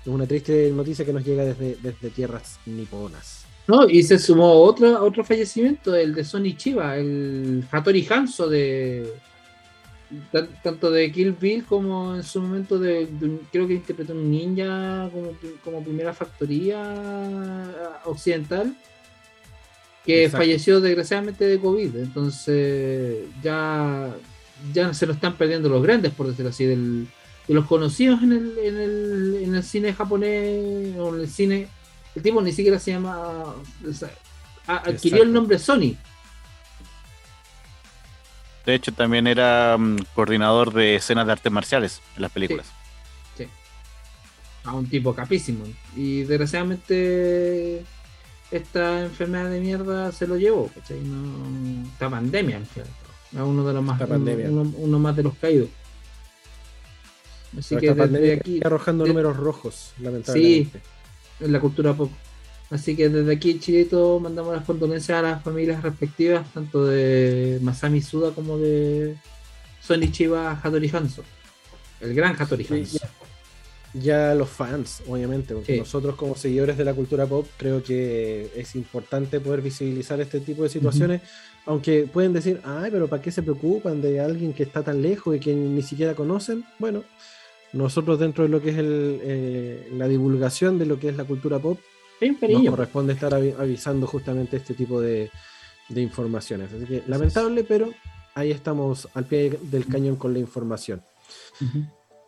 [0.06, 3.44] una triste noticia que nos llega desde, desde tierras niponas.
[3.68, 9.12] No, y se sumó otra, otro fallecimiento, el de Sony Chiba, el Hattori Hanzo de
[10.62, 13.08] tanto de Kill Bill como en su momento de,
[13.50, 15.32] creo que interpretó un ninja como,
[15.64, 18.74] como primera factoría occidental
[20.04, 20.44] que Exacto.
[20.44, 21.96] falleció desgraciadamente de COVID.
[21.96, 24.14] Entonces ya,
[24.72, 27.08] ya se lo están perdiendo los grandes, por decirlo así, del,
[27.48, 31.68] de los conocidos en el, en, el, en el cine japonés o en el cine.
[32.14, 33.18] El tipo ni siquiera se llama.
[33.86, 34.10] o sea,
[34.68, 35.22] a- adquirió Exacto.
[35.24, 35.96] el nombre Sony.
[38.66, 42.66] De hecho, también era mm, coordinador de escenas de artes marciales en las películas.
[44.64, 45.64] a un tipo capísimo.
[45.94, 47.84] Y desgraciadamente
[48.50, 50.98] esta enfermedad de mierda se lo llevó, ¿cachai?
[51.00, 52.88] No, esta pandemia, al final.
[53.32, 54.48] Es uno de los más, pandemia.
[54.50, 55.68] uno, uno más de los caídos.
[57.56, 60.80] Así Pero que desde aquí, está arrojando de- números rojos, lamentablemente.
[61.40, 62.10] en la cultura pop.
[62.70, 68.00] Así que desde aquí, Chilito, mandamos las condolencias a las familias respectivas, tanto de Masami
[68.02, 69.16] Suda como de
[69.80, 71.22] Sony Chiba Hattori Hanzo.
[72.00, 72.98] El gran Hattori Hanzo.
[73.94, 75.78] ya, ya los fans, obviamente, porque Sí.
[75.78, 80.64] nosotros como seguidores de la cultura pop creo que es importante poder visibilizar este tipo
[80.64, 81.22] de situaciones,
[81.66, 85.36] aunque pueden decir, ay, pero ¿para qué se preocupan de alguien que está tan lejos
[85.36, 86.64] y que ni siquiera conocen?
[86.80, 87.04] Bueno,
[87.72, 91.24] nosotros dentro de lo que es el, eh, la divulgación de lo que es la
[91.24, 91.78] cultura pop,
[92.20, 95.30] nos corresponde estar avi- avisando justamente este tipo de,
[95.88, 96.72] de informaciones.
[96.72, 97.90] Así que lamentable, pero
[98.34, 101.02] ahí estamos al pie del cañón con la información.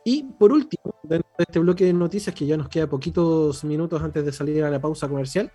[0.05, 4.01] Y por último, dentro de este bloque de noticias que ya nos queda poquitos minutos
[4.03, 5.51] antes de salir a la pausa comercial,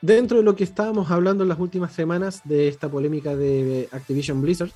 [0.00, 4.42] dentro de lo que estábamos hablando en las últimas semanas de esta polémica de Activision
[4.42, 4.70] Blizzard,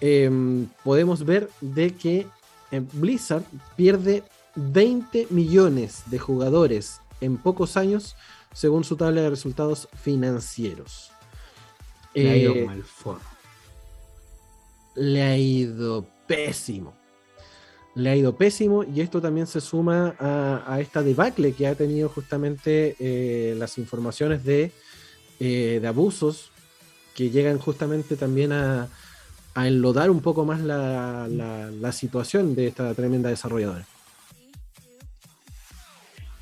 [0.00, 2.26] em, podemos ver de que
[2.70, 3.44] eh, Blizzard
[3.76, 4.22] pierde
[4.54, 8.16] 20 millones de jugadores en pocos años
[8.52, 11.10] según su tabla de resultados financieros.
[12.14, 13.20] Le ha ido Eh, el forro.
[14.94, 16.94] le ha ido pésimo.
[17.94, 21.74] Le ha ido pésimo y esto también se suma a, a esta debacle que ha
[21.74, 24.72] tenido justamente eh, las informaciones de,
[25.40, 26.50] eh, de abusos
[27.14, 28.88] que llegan justamente también a,
[29.54, 33.86] a enlodar un poco más la, la- la situación de esta tremenda desarrolladora.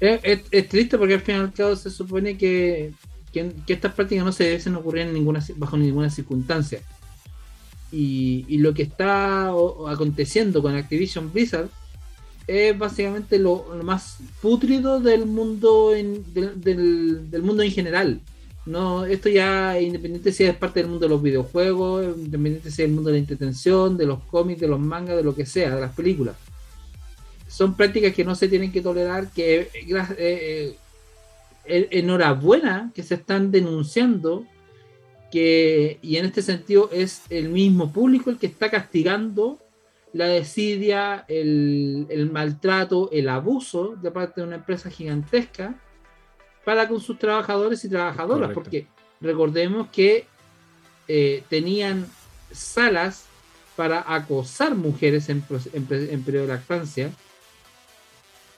[0.01, 2.93] Es, triste porque al fin y al cabo se supone que,
[3.33, 6.81] que, estas prácticas no se deben ocurrir en ninguna, bajo ninguna circunstancia.
[7.93, 9.51] Y, lo que está
[9.89, 11.69] aconteciendo con Activision Blizzard
[12.47, 18.21] es básicamente lo, lo más putrido del mundo en, del, del- del mundo en general.
[18.67, 22.89] No, esto ya independiente si es parte del mundo de los videojuegos, independiente si es
[22.89, 25.75] el mundo de la entretención, de los cómics, de los mangas, de lo que sea,
[25.75, 26.37] de las películas
[27.61, 29.71] son prácticas que no se tienen que tolerar, que eh,
[30.17, 30.77] eh,
[31.67, 34.47] eh, enhorabuena que se están denunciando,
[35.31, 39.59] que, y en este sentido es el mismo público el que está castigando
[40.15, 45.75] la desidia, el, el maltrato, el abuso de parte de una empresa gigantesca
[46.65, 48.55] para con sus trabajadores y trabajadoras, Correcto.
[48.55, 48.87] porque
[49.21, 50.25] recordemos que
[51.09, 52.07] eh, tenían
[52.53, 53.27] salas
[53.77, 55.45] para acosar mujeres en,
[55.75, 57.11] en en periodo de lactancia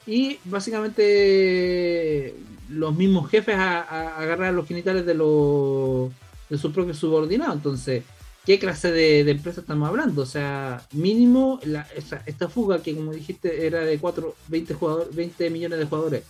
[0.06, 2.34] y básicamente
[2.68, 6.10] los mismos jefes a, a- agarrar los genitales de los
[6.48, 7.54] de sus propios subordinados.
[7.56, 8.02] Entonces,
[8.44, 10.22] ¿qué clase de, de empresa estamos hablando?
[10.22, 15.14] O sea, mínimo la- esa- esta fuga que como dijiste era de 4, 20, jugadores,
[15.14, 16.24] 20 millones de jugadores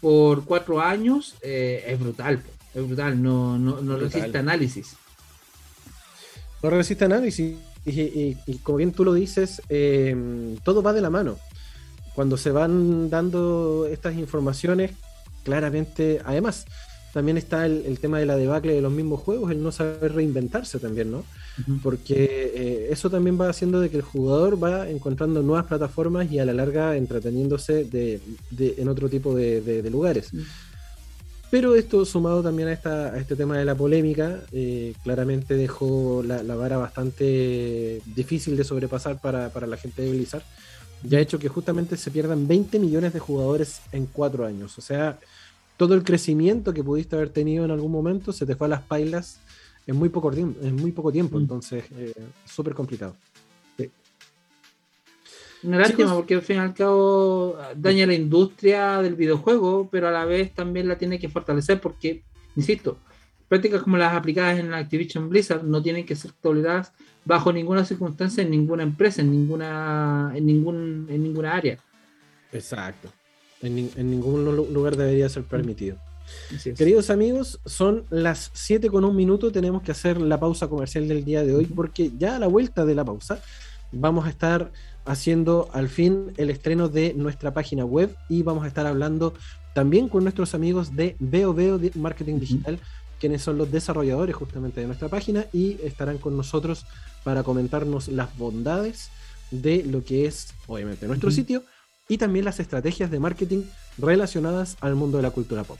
[0.00, 2.42] por cuatro años eh, es brutal.
[2.74, 4.00] Es brutal, no, no, no Brutal.
[4.12, 4.96] resiste análisis.
[6.62, 11.00] No resiste análisis y, y- y como bien tú lo dices, eh, todo va de
[11.00, 11.36] la mano.
[12.14, 14.92] Cuando se van dando estas informaciones,
[15.44, 16.66] claramente, además,
[17.12, 20.14] también está el, el tema de la debacle de los mismos juegos, el no saber
[20.14, 21.24] reinventarse también, ¿no?
[21.82, 26.38] Porque eh, eso también va haciendo de que el jugador va encontrando nuevas plataformas y
[26.38, 28.20] a la larga entreteniéndose de,
[28.50, 30.30] de- en otro tipo de, lugares.
[31.50, 36.22] Pero esto sumado también a, esta, a este tema de la polémica, eh, claramente dejó
[36.24, 40.44] la, la vara bastante difícil de sobrepasar para, para la gente de Blizzard.
[41.02, 44.76] Ya ha hecho que justamente se pierdan 20 millones de jugadores en cuatro años.
[44.78, 45.18] O sea,
[45.76, 48.82] todo el crecimiento que pudiste haber tenido en algún momento se te fue a las
[48.82, 49.40] pailas
[49.86, 51.40] en muy poco tiempo, en muy poco tiempo Mm.
[51.40, 52.12] entonces eh,
[52.44, 53.16] súper complicado.
[55.62, 56.12] Una lástima Chicos.
[56.14, 60.54] porque al fin y al cabo daña la industria del videojuego, pero a la vez
[60.54, 62.22] también la tiene que fortalecer porque,
[62.56, 62.96] insisto,
[63.50, 66.92] prácticas como las aplicadas en Activision Blizzard no tienen que ser toleradas
[67.24, 71.76] bajo ninguna circunstancia en ninguna empresa, en ninguna, en ningún, en ninguna área.
[72.52, 73.10] Exacto.
[73.60, 75.96] En, en ningún lu- lugar debería ser permitido.
[76.76, 79.50] Queridos amigos, son las 7 con un minuto.
[79.50, 82.84] Tenemos que hacer la pausa comercial del día de hoy porque ya a la vuelta
[82.84, 83.42] de la pausa
[83.90, 84.70] vamos a estar
[85.04, 89.34] haciendo al fin el estreno de nuestra página web y vamos a estar hablando
[89.74, 92.78] también con nuestros amigos de Veo Veo Marketing Digital,
[93.20, 96.86] quienes son los desarrolladores justamente de nuestra página y estarán con nosotros
[97.22, 99.10] para comentarnos las bondades
[99.50, 101.62] de lo que es obviamente nuestro sitio
[102.08, 103.62] y también las estrategias de marketing
[103.98, 105.78] relacionadas al mundo de la cultura pop.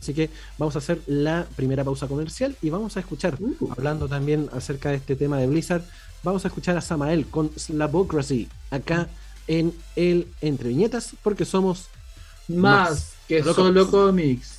[0.00, 3.70] Así que vamos a hacer la primera pausa comercial y vamos a escuchar, Uh.
[3.70, 5.84] hablando también acerca de este tema de Blizzard,
[6.22, 9.08] vamos a escuchar a Samael con Slavocracy acá
[9.46, 11.88] en el Entre Viñetas, porque somos
[12.48, 14.58] Más que Solo solo cómics.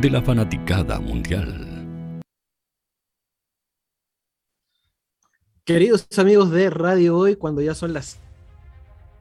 [0.00, 2.22] de la fanaticada mundial.
[5.64, 8.20] Queridos amigos de Radio Hoy, cuando ya son las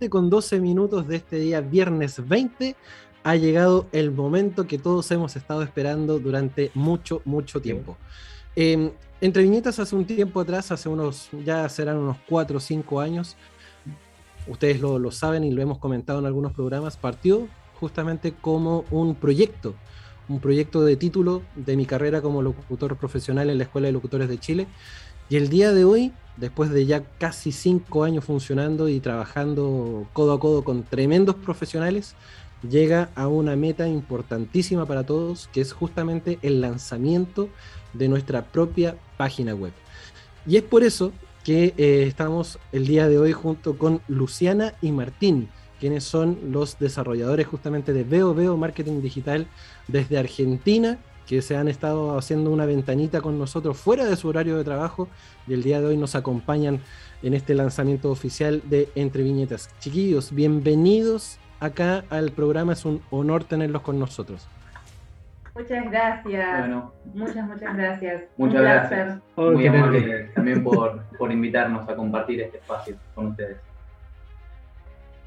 [0.10, 2.76] con 12 minutos de este día viernes 20,
[3.24, 7.98] ha llegado el momento que todos hemos estado esperando durante mucho, mucho tiempo.
[8.58, 13.00] Em, entre viñetas hace un tiempo atrás, hace unos, ya serán unos 4 o 5
[13.00, 13.38] años,
[14.48, 17.48] ustedes lo, lo saben y lo hemos comentado en algunos programas, partió
[17.80, 19.74] justamente como un proyecto,
[20.28, 24.30] un proyecto de título de mi carrera como locutor profesional en la Escuela de Locutores
[24.30, 24.68] de Chile.
[25.30, 30.34] Y el día de hoy, después de ya casi cinco años funcionando y trabajando codo
[30.34, 32.16] a codo con tremendos profesionales,
[32.70, 37.50] llega a una meta importantísima para todos, que es justamente el lanzamiento
[37.94, 39.74] de nuestra propia página web.
[40.46, 41.12] Y es por eso
[41.44, 45.50] que eh, estamos el día de hoy junto con Luciana y Martín,
[45.80, 49.48] quienes son los desarrolladores justamente de Veo Veo Marketing Digital
[49.88, 54.58] desde Argentina, que se han estado haciendo una ventanita con nosotros fuera de su horario
[54.58, 55.08] de trabajo
[55.48, 56.80] y el día de hoy nos acompañan
[57.24, 59.70] en este lanzamiento oficial de Entre Viñetas.
[59.80, 64.48] Chiquillos, bienvenidos acá al programa, es un honor tenerlos con nosotros.
[65.56, 66.70] Muchas gracias.
[67.14, 68.24] muchas, muchas gracias.
[68.36, 69.20] Muchas gracias.
[69.38, 73.58] Muy amable también por, por invitarnos a compartir este espacio con ustedes.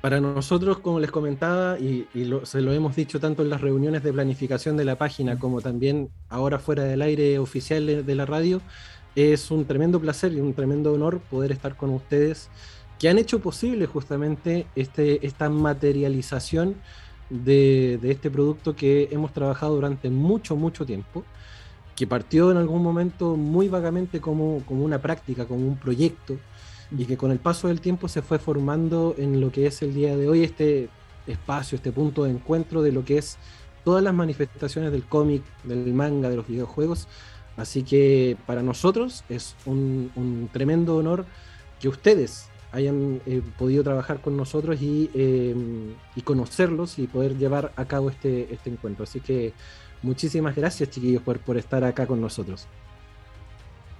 [0.00, 2.06] Para nosotros, como les comentaba, y,
[2.44, 6.08] se lo hemos dicho tanto en las reuniones de planificación de la página como también
[6.28, 8.60] ahora fuera del aire oficial de, la radio,
[9.16, 12.48] es un tremendo placer y un tremendo honor poder estar con ustedes
[13.00, 16.76] que han hecho posible justamente este, esta materialización
[17.28, 21.24] de, este producto que hemos trabajado durante mucho, mucho tiempo,
[21.96, 26.38] que partió en algún momento muy vagamente como, como una práctica, como un proyecto,
[26.90, 29.94] y que con el paso del tiempo se fue formando en lo que es el
[29.94, 30.88] día de hoy este
[31.26, 33.36] espacio, este punto de encuentro de lo que es
[33.84, 37.08] todas las manifestaciones del cómic, del manga, de los videojuegos.
[37.56, 41.26] Así que para nosotros es un, tremendo honor
[41.80, 47.84] que ustedes hayan eh, podido trabajar con nosotros em, y, conocerlos y poder llevar a
[47.86, 49.04] cabo este, este encuentro.
[49.04, 49.52] Así que
[50.02, 52.68] muchísimas gracias chiquillos por, por estar acá con nosotros.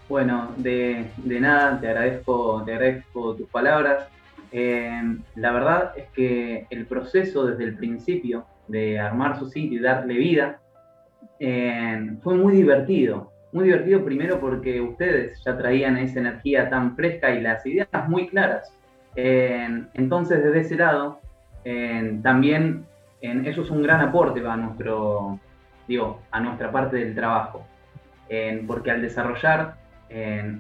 [0.09, 2.65] Bueno, de, nada, te agradezco,
[3.37, 4.09] tus palabras.
[4.53, 5.03] Eh,
[5.35, 10.15] la verdad es que el proceso desde el principio de armar su sitio y darle
[10.15, 10.61] vida
[11.39, 13.33] eh, fue muy divertido.
[13.53, 18.29] Muy divertido primero porque ustedes ya traían esa energía tan fresca y las ideas muy
[18.29, 18.73] claras.
[19.15, 21.21] Eh, entonces, desde ese lado,
[22.23, 22.87] también
[23.21, 25.39] eso es un gran aporte a nuestro,
[25.87, 27.67] digo, a nuestra parte del trabajo.
[28.67, 29.75] porque al desarrollar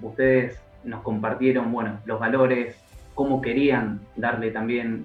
[0.03, 2.77] ustedes nos compartieron, bueno, los valores,
[3.15, 5.05] cómo querían darle también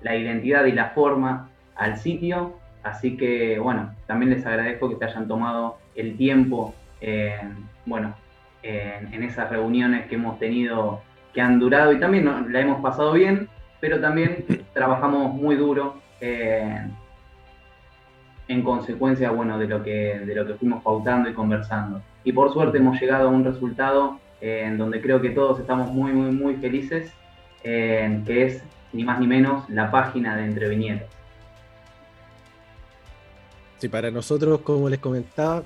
[0.00, 2.58] la identidad y la forma al sitio.
[2.82, 6.74] Así que, bueno, también les agradezco que se hayan tomado el tiempo,
[7.86, 8.14] bueno,
[8.62, 11.00] en esas reuniones que hemos tenido,
[11.32, 13.48] que han durado y también la hemos pasado bien,
[13.80, 14.44] pero también
[14.74, 16.00] trabajamos muy duro
[18.52, 22.52] en consecuencia, bueno, de lo que, de lo que fuimos pautando y conversando y por
[22.52, 26.30] suerte hemos llegado a un resultado eh, en donde creo que todos estamos muy, muy,
[26.30, 27.10] muy felices,
[27.64, 31.08] eh, que es ni más ni menos la página de Entre Viñetas.
[33.78, 35.64] Sí, para nosotros, como les comentaba,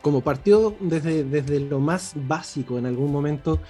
[0.00, 3.60] como partió desde, desde lo más básico en algún momento,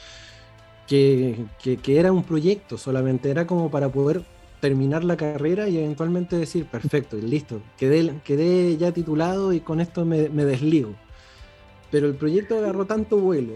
[0.86, 4.22] que, que, era un proyecto solamente, era como para poder
[4.64, 10.06] terminar la carrera y eventualmente decir, perfecto, listo, quedé, quedé ya titulado y con esto
[10.06, 10.94] me, me desligo.
[11.90, 13.52] Pero el proyecto agarró tanto vuelo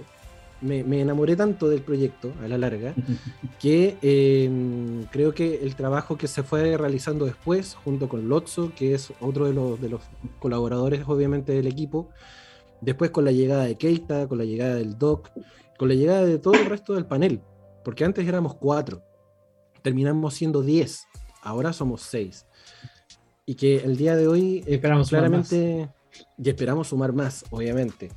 [0.61, 2.95] me, enamoré tanto del proyecto a la larga
[3.59, 8.93] que em, creo que el trabajo que se fue realizando después, junto con Lotso, que
[8.93, 10.03] es otro de los, de los
[10.39, 12.11] colaboradores obviamente del equipo,
[12.83, 15.31] después con la llegada de Keita, con la llegada del Doc,
[15.79, 17.41] con la llegada de todo el resto del panel,
[17.83, 19.03] porque antes éramos cuatro,
[19.83, 21.07] terminamos siendo diez,
[21.43, 22.47] ahora somos seis.
[23.47, 25.89] Y que el día de hoy esperamos claramente,
[26.37, 28.11] y esperamos sumar más, obviamente.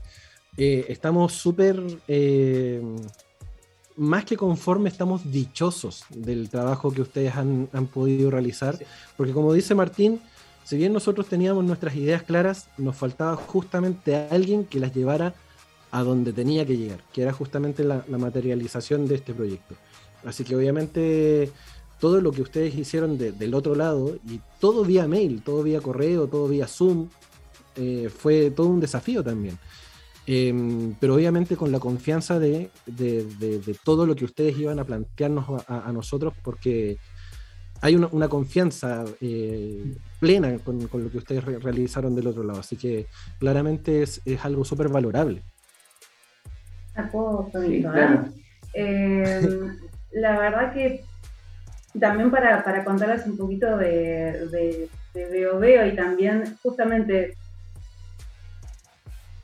[0.57, 2.81] Eh, estamos súper, eh,
[3.95, 8.77] más que conformes, estamos dichosos del trabajo que ustedes han, podido realizar,
[9.15, 10.19] porque como dice Martín,
[10.63, 15.33] si bien nosotros teníamos nuestras ideas claras, nos faltaba justamente alguien que las llevara
[15.91, 19.75] a donde tenía que llegar, que era justamente la, materialización de este proyecto.
[20.23, 21.51] Así que obviamente
[22.01, 26.27] todo lo que ustedes hicieron del otro lado, y todo vía mail, todo vía correo,
[26.27, 27.09] todo vía Zoom,
[27.75, 29.57] eh, fue todo un desafío también.
[30.25, 32.71] Em, pero obviamente con la confianza de,
[33.83, 36.97] todo lo que ustedes iban a plantearnos a, nosotros, porque
[37.81, 42.59] hay una, confianza eh, plena con, lo que ustedes realizaron del otro lado.
[42.59, 43.05] Así que
[43.39, 45.43] claramente es, algo súper valorable.
[48.73, 49.77] Em,
[50.11, 51.03] la verdad que
[51.99, 57.37] también para, contarles un poquito de, de, de y también justamente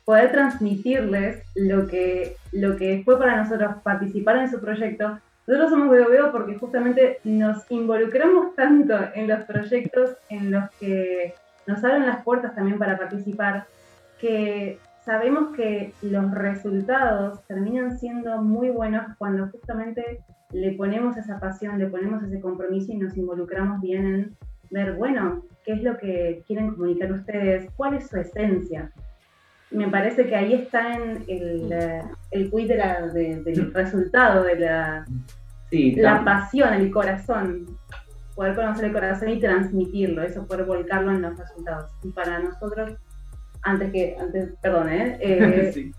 [0.04, 5.18] poder transmitirles lo que, lo que fue para nosotros participar en su proyecto.
[5.46, 11.34] Nosotros somos Veo porque justamente nos involucramos tanto en los proyectos en los que
[11.66, 13.66] nos abren las puertas también para participar,
[14.18, 20.20] que sabemos que los resultados terminan siendo muy buenos cuando justamente
[20.52, 24.36] le ponemos esa pasión, le ponemos ese compromiso y nos involucramos bien en
[24.70, 28.92] ver, bueno, qué es lo que quieren comunicar ustedes, cuál es su esencia
[29.70, 31.72] me parece que ahí está en el,
[32.30, 35.04] el quiz del resultado, de la,
[35.70, 37.66] la pasión, el corazón.
[38.34, 41.90] Poder conocer el corazón y transmitirlo, eso, poder volcarlo en los resultados.
[42.02, 42.92] Y para nosotros,
[43.62, 45.18] antes que, antes, perdón, ¿eh?
[45.20, 45.92] eh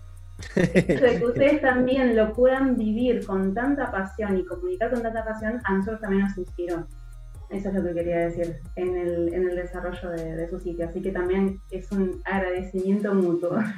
[0.54, 5.74] que ustedes también lo puedan vivir con tanta pasión y comunicar con tanta pasión, a
[5.74, 6.86] nosotros también nos inspiró.
[7.50, 10.88] Eso es lo que quería decir en el, en el desarrollo de, su sitio.
[10.88, 13.58] Así que también es un agradecimiento mutuo.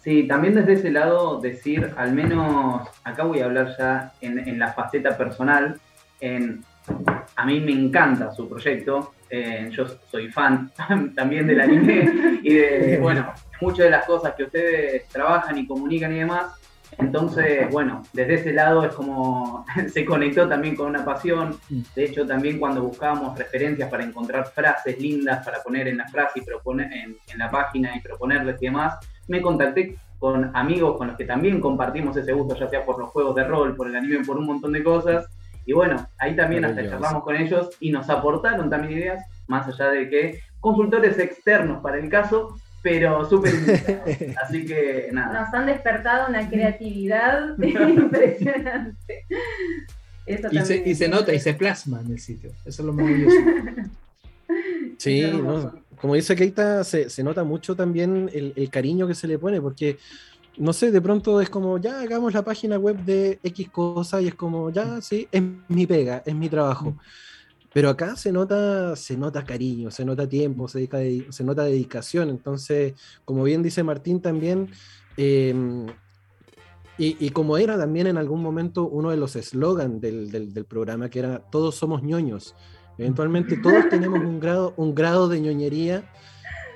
[0.00, 4.58] Sí, también desde ese lado decir, al menos acá voy a hablar ya en, en
[4.58, 5.78] la faceta personal.
[6.22, 6.64] En,
[7.36, 9.12] a mí me encanta su proyecto.
[9.28, 10.72] Eh, yo soy fan
[11.14, 16.12] también del anime y de, bueno, muchas de las cosas que ustedes trabajan y comunican
[16.12, 16.60] y demás.
[16.98, 21.58] Entonces, bueno, desde ese lado es como se conectó también con una pasión.
[21.94, 26.40] De hecho, también cuando buscábamos referencias para encontrar frases lindas para poner en la frase
[26.40, 28.98] y proponer en, la página y proponerles y demás,
[29.28, 33.08] me contacté con amigos con los que también compartimos ese gusto, ya sea por los
[33.08, 35.26] juegos de rol, por el anime, por un montón de cosas.
[35.64, 39.90] Y bueno, ahí también hasta charlamos con ellos y nos aportaron también ideas, más allá
[39.90, 43.52] de que consultores externos para el caso, pero súper
[44.42, 45.42] Así que nada.
[45.42, 49.26] Nos han despertado una creatividad impresionante.
[50.26, 52.50] y, se, nota y se plasma en el sitio.
[52.64, 53.36] Eso es lo maravilloso.
[54.98, 55.22] Sí,
[55.98, 59.60] como dice Keita, se, se, nota mucho también el, el, cariño que se le pone,
[59.60, 59.96] porque,
[60.58, 64.26] no sé, de pronto es como, ya hagamos la página web de X cosa y
[64.26, 66.96] es como, ya, sí, es mi pega, es mi trabajo.
[67.72, 70.88] Pero acá se nota, se nota cariño, se nota tiempo, se,
[71.30, 72.28] se nota dedicación.
[72.30, 72.94] Entonces,
[73.24, 74.70] como bien dice Martín también,
[75.16, 75.86] em,
[77.02, 81.20] y, como era también en algún momento uno de los eslogans del, del, programa, que
[81.20, 82.54] era todos somos ñoños.
[82.98, 86.02] Eventualmente todos tenemos un grado, un grado de ñoñería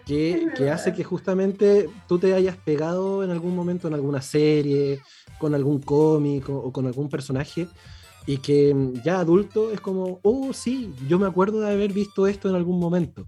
[0.07, 5.01] que, que, hace que justamente tú te hayas pegado en algún momento en alguna serie,
[5.39, 7.69] con algún cómic o con algún personaje
[8.27, 12.27] y que mm, ya adulto es como, oh sí, yo me acuerdo de haber visto
[12.27, 13.27] esto en algún momento.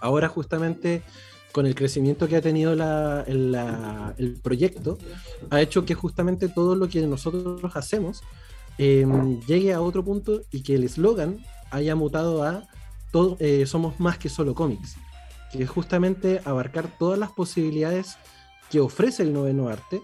[0.00, 1.02] Ahora justamente
[1.52, 4.98] con el crecimiento que ha tenido el proyecto,
[5.50, 8.22] ha hecho que justamente todo lo que nosotros hacemos
[8.76, 11.38] em, llegue a otro punto y que el eslogan
[11.70, 12.68] haya mutado a
[13.40, 14.96] eh, somos más que solo cómics,
[15.50, 18.18] que es justamente abarcar todas las posibilidades
[18.70, 20.00] que ofrece el noveno arte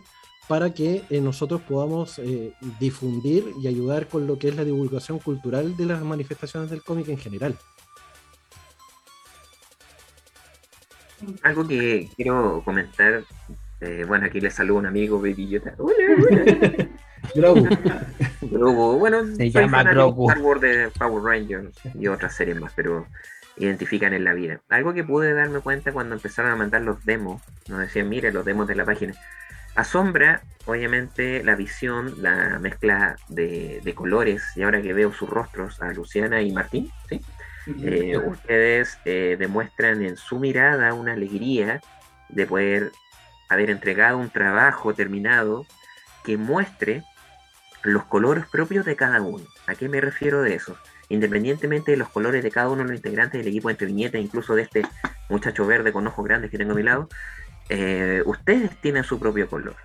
[0.49, 5.19] para que eh, nosotros podamos eh, difundir y ayudar con lo que es la divulgación
[5.19, 7.57] cultural de las manifestaciones del cómic en general.
[11.43, 13.25] Algo que quiero comentar,
[13.81, 15.61] eh, bueno, aquí les saludo un amigo, Baby
[17.35, 18.07] Hola, hola.
[18.99, 20.29] bueno, se llama Grogu.
[20.29, 23.07] Star Wars de Power Rangers y otras series más, pero
[23.57, 24.61] identifican en la vida.
[24.69, 28.45] Algo que pude darme cuenta cuando empezaron a mandar los demos, nos decían, mire, los
[28.45, 29.15] demos de la página.
[29.75, 35.93] Asombra, obviamente, la visión, la mezcla de, colores, y ahora que veo sus rostros, a
[35.93, 37.21] Luciana y Martín, ¿sí?
[37.83, 41.81] Eh, ustedes eh, demuestran en su mirada una alegría
[42.29, 42.93] de poder
[43.49, 45.67] haber entregado un trabajo terminado
[46.25, 47.05] que muestre
[47.83, 49.45] los colores propios de cada uno.
[49.67, 50.77] ¿A qué me refiero de eso?
[51.09, 54.55] Independientemente de los colores de cada uno de los integrantes del equipo entre viñetas, incluso
[54.55, 54.83] de este
[55.29, 57.09] muchacho verde con ojos grandes que tengo a mi lado,
[57.69, 59.77] eh, ustedes tienen su propio color.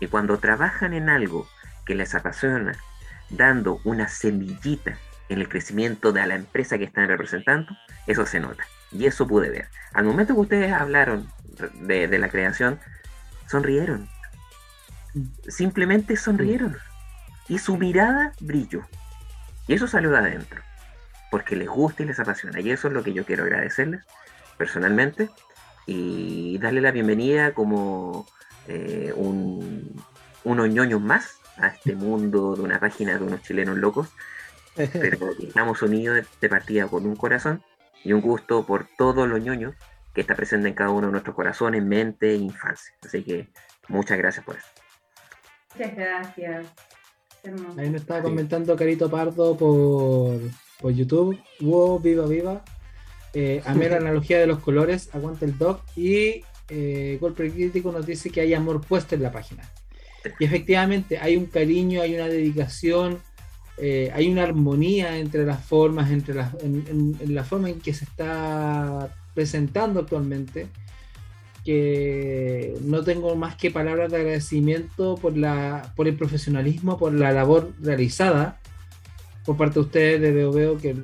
[0.00, 1.48] Y cuando trabajan en algo
[1.84, 2.72] que les apasiona,
[3.30, 7.76] dando una semillita en el crecimiento de la empresa que están representando,
[8.06, 8.64] eso se nota.
[8.92, 9.68] Y eso pude ver.
[9.92, 11.28] Al momento que ustedes hablaron
[11.74, 12.78] de, la creación,
[13.46, 14.08] sonrieron.
[15.48, 16.76] Simplemente sonrieron.
[17.48, 18.86] Y su mirada brilló.
[19.66, 20.62] Y eso salió de adentro.
[21.30, 22.60] Porque les gusta y les apasiona.
[22.60, 24.04] Y eso es lo que yo quiero agradecerles
[24.56, 25.28] personalmente.
[25.88, 28.26] Y darle la bienvenida como
[28.68, 30.00] eh, un,
[30.44, 34.08] unos ñoños más a este mundo de una página de unos chilenos locos
[34.92, 37.62] pero estamos unidos de partida con un corazón
[38.04, 39.74] y un gusto por todos los ñoños
[40.14, 42.94] que está presente en cada uno de nuestros corazones, mente e infancia.
[43.04, 43.48] Así que
[43.88, 44.66] muchas gracias por eso.
[45.74, 46.66] Muchas gracias.
[47.76, 50.40] Ahí nos estaba comentando Carito Pardo por,
[50.80, 51.38] por YouTube.
[51.60, 52.64] Wow, viva, viva.
[53.40, 55.80] Eh, amé la analogía de los colores, aguanta el doc.
[55.94, 59.62] Y eh, Golpe Crítico nos dice que hay amor puesto en la página.
[60.40, 63.20] Y efectivamente, hay un cariño, hay una dedicación,
[63.76, 69.14] eh, hay una armonía entre las formas, entre en, la forma en que se está
[69.34, 70.66] presentando actualmente,
[71.64, 77.30] que no tengo más que palabras de agradecimiento por, la, por el profesionalismo, por la
[77.30, 78.58] labor realizada
[79.44, 80.96] por parte de ustedes de Veo Veo, que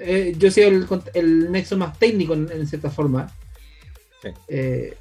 [0.00, 3.32] eh, yo soy el, el, nexo más técnico en, cierta forma.
[4.48, 4.96] Eh,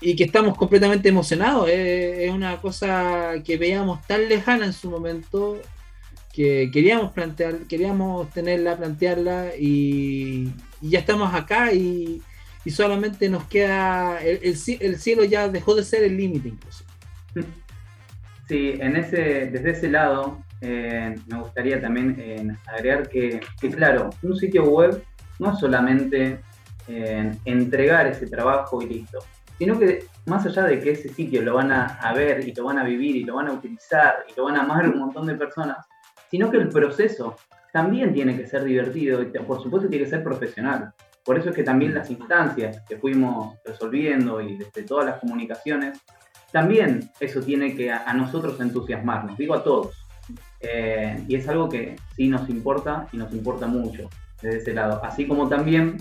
[0.00, 1.68] y que estamos completamente emocionados.
[1.68, 5.60] es una cosa que veíamos tan lejana en su momento
[6.32, 10.50] que queríamos plantear, queríamos tenerla, plantearla y,
[10.80, 12.22] ya estamos acá y,
[12.70, 16.84] solamente nos queda, el, cielo ya dejó de ser el límite incluso.
[18.48, 23.40] Sí, en ese, desde ese lado eh, me gustaría también eh, agregar que,
[23.74, 25.02] claro, un sitio web
[25.40, 26.40] no es solamente
[26.86, 29.18] eh, entregar ese trabajo y listo,
[29.58, 32.64] sino que más allá de que ese sitio lo van a, a, ver y lo
[32.64, 35.26] van a vivir y lo van a utilizar y lo van a amar un montón
[35.26, 35.84] de personas,
[36.30, 37.36] sino que el proceso
[37.72, 40.92] también tiene que ser divertido y por supuesto tiene que ser profesional.
[41.24, 46.00] Por eso es que también las instancias que fuimos resolviendo y desde todas las comunicaciones,
[46.52, 50.01] también eso tiene que a, nosotros entusiasmarnos, digo a todos.
[50.62, 54.08] Eh, y es algo que sí nos importa y nos importa mucho
[54.40, 55.00] desde ese lado.
[55.04, 55.96] Así como también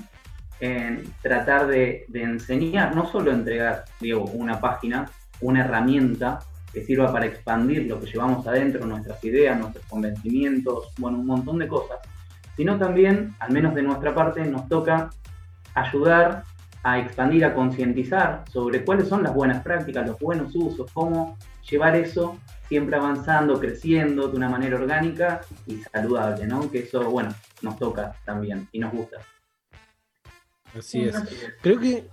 [0.60, 5.10] en tratar de, de, enseñar, no solo entregar, digo, una página,
[5.42, 6.40] una herramienta
[6.72, 11.58] que sirva para expandir lo que llevamos adentro, nuestras ideas, nuestros convencimientos, bueno, un montón
[11.58, 11.98] de cosas,
[12.56, 15.10] sino también, al menos de nuestra parte, nos toca
[15.74, 16.44] ayudar
[16.84, 21.38] a expandir, a concientizar sobre cuáles son las buenas prácticas, los buenos usos, cómo
[21.70, 22.38] llevar eso
[22.72, 26.72] siempre avanzando, creciendo de una manera orgánica y saludable, ¿no?
[26.72, 29.18] Que eso, bueno, nos toca también y nos gusta.
[30.74, 31.18] Así es.
[31.62, 32.08] Creo que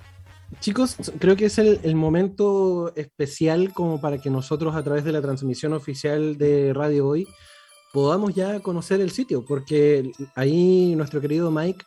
[0.59, 5.23] Chicos, creo que es el, momento especial como para que nosotros a través de la
[5.23, 7.29] transmisión oficial de Radio Hoy
[7.93, 11.85] podamos ya conocer el sitio, porque ahí nuestro querido Mike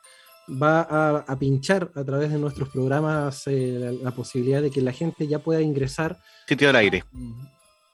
[0.48, 0.82] va
[1.28, 5.40] a, pinchar a través de nuestros programas eh, la, posibilidad de que la gente ya
[5.40, 6.18] pueda ingresar.
[6.48, 7.04] Sitio al aire.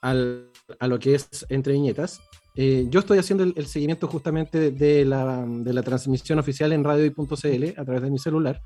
[0.02, 0.47] Al,
[0.78, 2.20] a lo que es Entre Viñetas.
[2.54, 7.80] Eh, yo estoy haciendo el, seguimiento justamente de la, de la transmisión oficial en radiohoy.cl
[7.80, 8.60] a través de mi celular.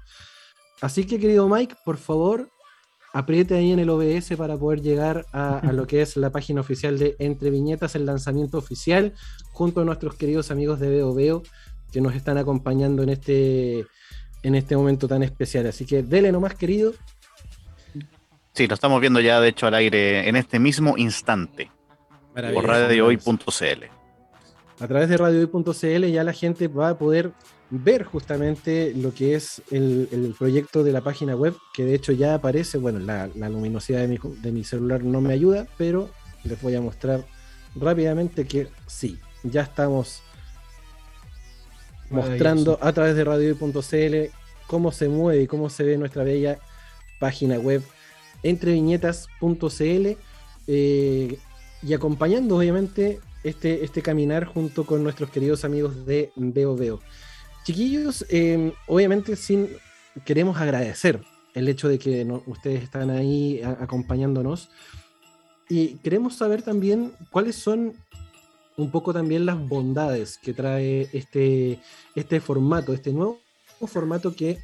[0.81, 2.51] Así que, querido Mike, por favor,
[3.13, 6.99] apriete ahí en el OBS para poder llegar a, lo que es la página oficial
[6.99, 9.13] de Entre Viñetas, el lanzamiento oficial,
[9.53, 11.43] junto a nuestros queridos amigos de Veo Veo,
[11.93, 13.87] que nos están acompañando en este,
[14.43, 15.67] en este momento tan especial.
[15.67, 16.95] Así que dele nomás, querido.
[18.55, 21.71] Sí, lo estamos viendo ya, de hecho, al aire en este mismo instante.
[22.35, 23.85] Por radiohoy.cl.
[24.81, 27.33] A través de radiohoy.cl ya la gente va a poder
[27.71, 32.35] ver justamente lo que es el, proyecto de la página web, que de hecho ya
[32.35, 36.11] aparece, bueno, la, luminosidad de mi, de mi, celular no me ayuda, pero
[36.45, 37.25] les voy a mostrar
[37.75, 40.23] rápidamente que sí, ya estamos
[42.11, 44.33] mostrando a través de radio.cl
[44.67, 46.59] cómo se mueve y cómo se ve nuestra bella
[47.19, 47.83] página web.
[48.43, 50.17] Entreviñetas.cl
[50.67, 51.39] eh,
[51.83, 57.01] y acompañando obviamente este, este caminar junto con nuestros queridos amigos de Veo Veo.
[57.65, 59.69] Chiquillos, em, obviamente sin,
[60.25, 61.21] queremos agradecer
[61.55, 64.71] el hecho de que ustedes están ahí acompañándonos
[65.69, 67.95] y queremos saber también cuáles son
[68.77, 71.81] un poco también las bondades que trae este,
[72.15, 73.39] este formato, este nuevo
[73.87, 74.59] formato que,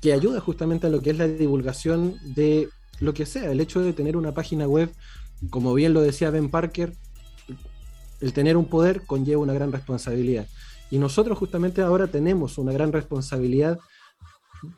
[0.00, 2.68] que ayuda justamente a lo que es la divulgación de
[3.00, 4.90] lo que sea, el hecho de tener una página web,
[5.50, 6.92] como bien lo decía Ben Parker,
[8.20, 10.46] el tener un poder conlleva una gran responsabilidad.
[10.90, 13.78] Y nosotros justamente ahora tenemos una gran responsabilidad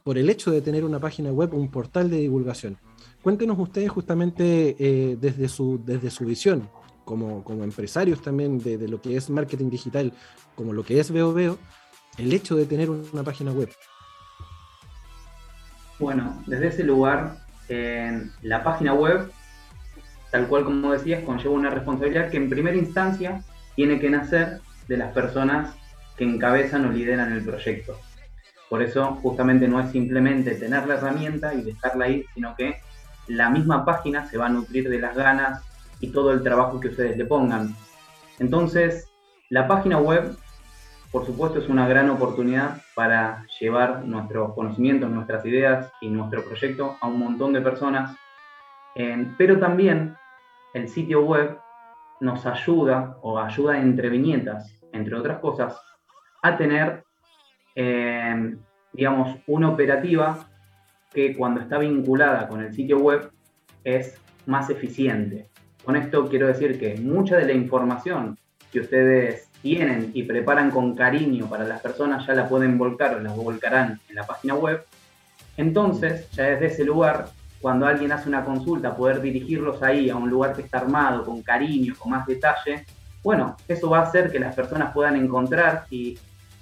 [0.03, 2.79] por el hecho de tener una página web, un portal de divulgación.
[3.23, 6.69] Cuéntenos ustedes justamente eh, desde, su, desde su visión,
[7.05, 10.13] como, como empresarios también de, lo que es marketing digital,
[10.55, 11.59] como lo que es Veo Veo,
[12.19, 13.71] el hecho de tener una página web.
[15.99, 19.31] Bueno, desde ese lugar, en la página web,
[20.37, 23.43] tal cual como decías, conlleva una responsabilidad que en primera instancia
[23.75, 25.75] tiene que nacer de las personas
[26.15, 27.99] que encabezan o lideran el proyecto.
[28.69, 32.77] Por eso justamente no es simplemente tener la herramienta y dejarla ahí, sino que
[33.29, 35.63] la misma página se va a nutrir de las ganas
[36.01, 37.75] y todo el trabajo que ustedes le pongan.
[38.39, 39.09] Entonces,
[39.49, 40.37] la página web,
[41.13, 46.99] por supuesto, es una gran oportunidad para llevar nuestros conocimientos, nuestras ideas y nuestro proyecto
[47.01, 48.15] a un montón de personas.
[49.39, 50.17] pero también
[50.77, 51.59] el sitio web
[52.21, 55.75] nos ayuda o ayuda entre viñetas, entre otras cosas,
[56.43, 57.03] a tener,
[57.75, 58.55] eh,
[58.93, 60.47] digamos, una operativa
[61.15, 63.31] que cuando está vinculada con el sitio web
[63.85, 65.49] es más eficiente.
[65.83, 68.39] Con esto quiero decir que mucha de la información
[68.71, 73.21] que ustedes tienen y preparan con cariño para las personas ya la pueden volcar o
[73.21, 74.85] la volcarán en la página web.
[75.57, 77.29] Entonces, ya desde ese lugar,
[77.61, 81.43] cuando alguien hace una consulta, poder dirigirlos ahí a un lugar que está armado con
[81.43, 82.85] cariño, con más detalle,
[83.23, 86.17] bueno, eso va a hacer que las personas puedan encontrar y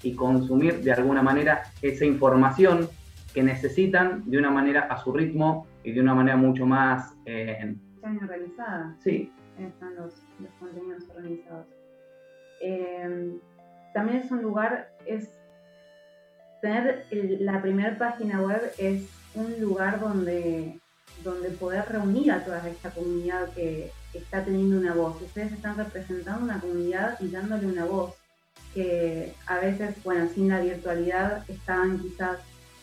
[0.05, 2.89] y consumir de alguna manera esa información
[3.33, 7.17] que necesitan de una manera a su ritmo y de una manera mucho más...
[7.25, 7.75] Eh,
[8.23, 8.95] organizada.
[9.03, 9.33] Sí.
[9.59, 10.23] Están los,
[10.61, 11.67] contenidos organizados.
[12.61, 13.41] Eh,
[13.95, 15.41] también es un lugar, es
[16.61, 20.81] tener la primera página web es un lugar donde,
[21.25, 25.21] donde poder reunir a toda esta comunidad que está teniendo una voz.
[25.21, 28.15] Ustedes están representando una comunidad y dándole una voz
[28.75, 32.39] que a veces, bueno, sin la virtualidad estaban quizás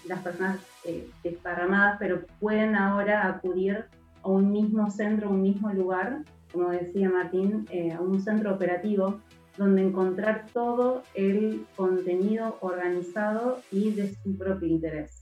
[0.06, 3.86] las personas eh, desparramadas, pero pueden ahora acudir
[4.24, 9.22] a un mismo centro, un mismo lugar, como decía Martín, eh, a un centro operativo
[9.58, 15.21] donde encontrar todo el contenido organizado y de su propio interés.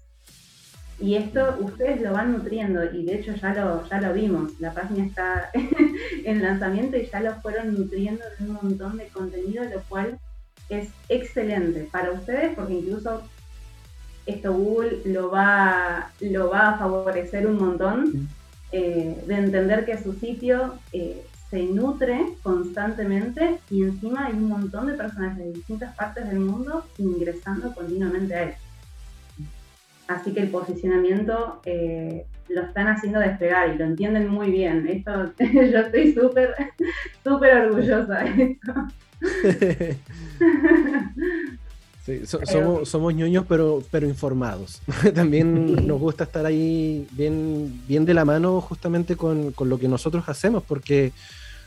[1.02, 4.74] Y esto ustedes lo van nutriendo y de hecho ya lo, ya lo vimos, la
[4.74, 5.50] página está
[6.26, 10.20] en lanzamiento y ya lo fueron nutriendo de un montón de contenido, lo cual
[10.68, 13.24] es excelente para ustedes porque incluso
[14.26, 18.30] esto Google lo va, lo va a favorecer un montón
[18.72, 24.88] eh, de entender que su sitio eh, se nutre constantemente y encima hay un montón
[24.88, 28.54] de personas de distintas partes del mundo ingresando continuamente a él.
[30.10, 34.88] Así que el posicionamiento eh, lo están haciendo despegar y lo entienden muy bien.
[34.88, 36.56] Esto yo estoy súper,
[37.24, 38.74] súper orgullosa de esto.
[42.46, 44.82] somos, somos ñoños, pero, pero informados.
[45.14, 50.28] También nos gusta estar ahí bien, bien de la mano justamente con, lo que nosotros
[50.28, 51.12] hacemos, porque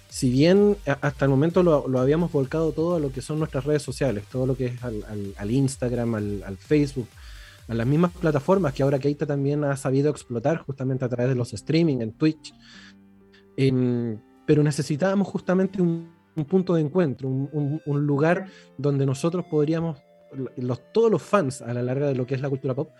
[0.08, 3.82] si bien hasta el momento lo, habíamos volcado todo a lo que son nuestras redes
[3.82, 7.06] sociales, todo lo que es al, Instagram, al, Facebook,
[7.72, 11.34] a las mismas plataformas que ahora Keita también ha sabido explotar justamente a través de
[11.34, 12.52] los streaming en Twitch.
[13.56, 18.46] Em, pero necesitábamos justamente un, un punto de encuentro, un, lugar
[18.76, 19.98] donde nosotros podríamos,
[20.56, 22.90] los, todos los fans a la larga de lo que es la cultura pop,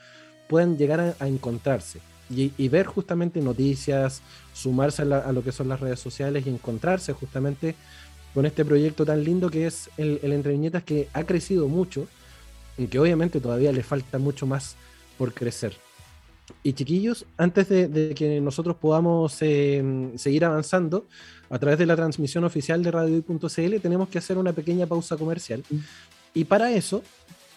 [0.49, 2.01] puedan llegar a, encontrarse
[2.31, 4.23] y, ver justamente noticias,
[4.55, 7.75] sumarse a, lo que son las redes sociales y encontrarse justamente
[8.33, 12.09] con este proyecto tan lindo que es el, el Entre Viñetas que ha crecido mucho
[12.83, 14.77] y que obviamente todavía le falta mucho más
[15.19, 15.77] por crecer.
[16.63, 21.07] Y chiquillos, antes de, que nosotros podamos em, seguir avanzando
[21.51, 25.63] a través de la transmisión oficial de radio.cl, tenemos que hacer una pequeña pausa comercial.
[25.71, 25.77] Mm.
[26.35, 27.03] Y para eso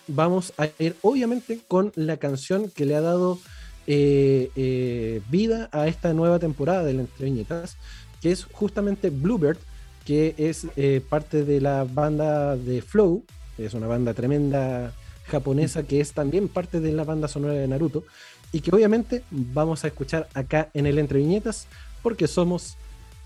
[0.08, 3.40] vamos a ir obviamente con la canción que le ha dado
[3.88, 7.78] eh, eh, vida a esta nueva temporada de Entre Viñetas,
[8.22, 9.58] que es justamente Bluebird,
[10.06, 13.24] que es eh, parte de la banda de Flow,
[13.58, 14.94] es una banda tremenda
[15.28, 18.04] japonesa que es también parte de la banda sonora de Naruto
[18.52, 21.68] y que obviamente vamos a escuchar acá en el Entre Viñetas
[22.02, 22.78] porque somos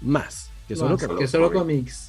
[0.02, 2.09] más que solo, que solo cómics.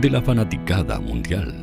[0.00, 1.62] de la fanaticada mundial.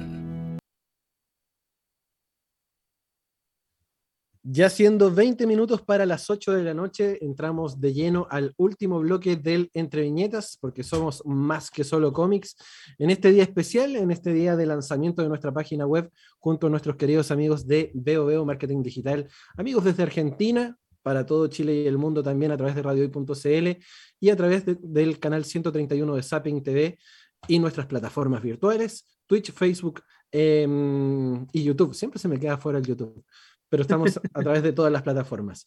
[4.46, 9.00] Ya siendo 20 minutos para las 8 de la noche, entramos de lleno al último
[9.00, 12.58] bloque del Entre Viñetas, porque somos más que solo cómics.
[12.98, 16.70] En este día especial, en este día de lanzamiento de nuestra página web, junto a
[16.70, 21.98] nuestros queridos amigos de Veo Marketing Digital, amigos desde Argentina, para todo Chile y el
[21.98, 23.84] mundo también a través de radiohoy.cl
[24.20, 26.98] y a través de- del canal 131 de Zapping TV
[27.48, 30.02] y nuestras plataformas virtuales, Twitch, Facebook
[30.32, 31.94] em, y YouTube.
[31.94, 33.24] Siempre se me queda fuera el YouTube,
[33.70, 35.66] pero estamos a través de todas las plataformas.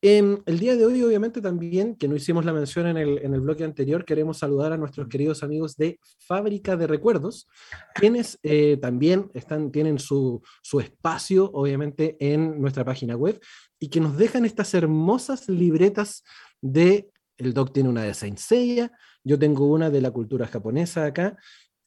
[0.00, 3.34] Em, el día de hoy, obviamente, también, que no hicimos la mención en el, en
[3.34, 7.48] el bloque anterior, queremos saludar a nuestros queridos amigos de Fábrica de Recuerdos,
[7.94, 13.40] quienes eh, también están, tienen su, su espacio, obviamente, en nuestra página web
[13.80, 16.22] y que nos dejan estas hermosas libretas
[16.60, 17.10] de.
[17.36, 18.90] El Doc tiene una de Saint Seiya,
[19.28, 21.36] yo tengo una de la cultura japonesa acá,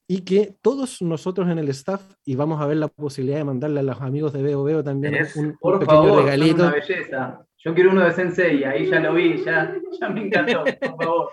[0.08, 3.80] y que todos nosotros en el staff, y vamos a ver la posibilidad de mandarle
[3.80, 6.64] a los amigos de Veo Veo también Es, un, un por pequeño favor, regalito.
[6.64, 7.46] una belleza.
[7.64, 11.30] Yo quiero uno de Sensei, ahí ya lo vi, ya, ya me encantó, por favor.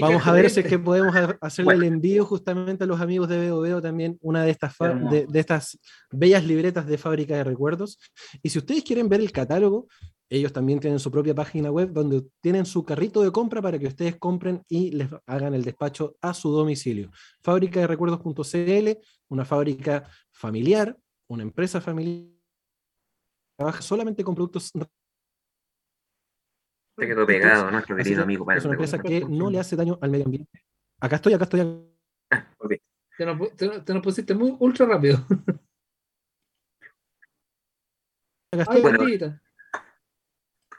[0.00, 3.28] Vamos a ver si es que podemos ha- hacerle el envío justamente a los amigos
[3.28, 4.74] de Veo Veo también una de estas,
[5.10, 5.78] de, de estas
[6.10, 7.98] bellas libretas de fábrica de recuerdos.
[8.42, 9.88] Y si ustedes quieren ver el catálogo,
[10.36, 13.86] ellos también tienen su propia página web donde tienen su carrito de compra para que
[13.86, 17.10] ustedes compren y les hagan el despacho a su domicilio.
[17.42, 18.98] Fábrica de recuerdos.cl,
[19.28, 20.98] una fábrica familiar,
[21.28, 24.72] una empresa familiar que trabaja solamente con productos
[26.96, 29.98] Se quedó pegado nuestro querido que amigo Es una empresa que no le hace daño
[30.00, 30.62] al medio ambiente.
[31.00, 31.60] Acá estoy, acá estoy.
[31.60, 32.54] acá-
[33.16, 35.18] Te nos, te nos- te nos pusiste muy ultra rápido.
[35.18, 35.32] acá
[38.52, 38.82] Ay, estoy.
[38.82, 39.42] Bueno, Pandita.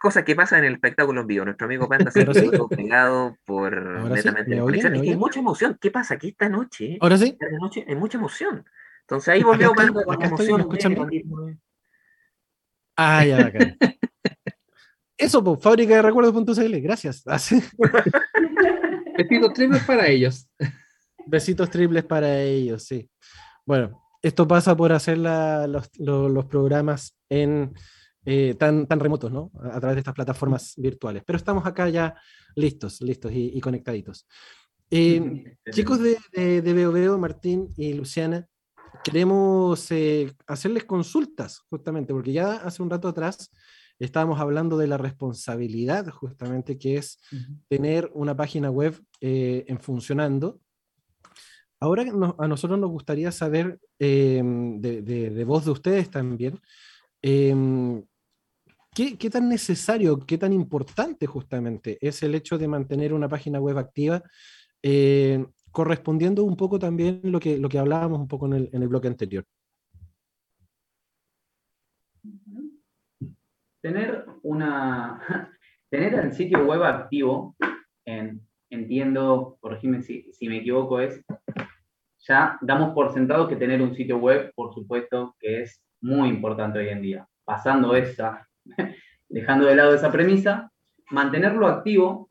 [0.02, 1.46] Cosas que pasan en el espectáculo en vivo.
[1.46, 2.50] Nuestro amigo Panda se sí.
[2.76, 4.50] pegado por sí, netamente.
[4.62, 5.20] ¿Me Es que hay oyen?
[5.20, 5.78] mucha emoción.
[5.82, 6.18] ¿Qué pasa?
[6.18, 7.38] Que esta noche, Ahora sí.
[7.40, 8.66] esta noche hay mucha emoción.
[9.02, 10.94] Entonces ahí volvió Acá Panda con acá estoy, ¿me emoción.
[11.10, 11.58] de.
[12.98, 13.78] Ah, ya, bacán.
[15.18, 17.24] Eso, pues, fábrica de recuerdos.cl, gracias.
[17.28, 17.62] Así.
[19.18, 20.50] Besitos triples para ellos.
[21.26, 23.10] Besitos triples para ellos, sí.
[23.66, 27.74] Bueno, esto pasa por hacer la- los, lo- los programas en
[28.26, 29.52] eh, tan, tan remotos, ¿no?
[29.62, 31.24] A, a través de estas plataformas virtuales.
[31.26, 32.16] Pero estamos acá ya
[32.56, 34.28] listos, listos y, y conectaditos.
[34.92, 38.48] Eh, chicos de, de, de Veo Veo, Martín y Luciana,
[39.04, 43.52] queremos eh, hacerles consultas, justamente, porque ya hace un rato atrás
[44.00, 47.18] estábamos hablando de la responsabilidad, justamente, que es
[47.70, 50.60] tener una página web eh, en funcionando.
[51.80, 56.60] Ahora no- a nosotros nos gustaría saber eh, de, de- de voz de ustedes también,
[57.22, 58.04] em,
[58.96, 63.78] ¿qué, tan necesario, qué tan importante justamente es el hecho de mantener una página web
[63.78, 64.24] activa,
[64.82, 68.82] eh, correspondiendo un poco también lo que, lo que hablábamos un poco en el, en
[68.82, 69.44] el bloque anterior?
[73.82, 75.22] tener una
[75.92, 77.56] tener el sitio web activo,
[78.06, 78.42] en-
[78.72, 81.24] entiendo, corregime si, si me equivoco, es
[82.28, 86.80] ya damos por sentado que tener un sitio web, por supuesto, que es muy importante
[86.80, 87.28] hoy en día.
[87.46, 88.48] Pasando esa,
[89.30, 90.72] dejando de lado esa premisa,
[91.10, 92.30] mantenerlo activo,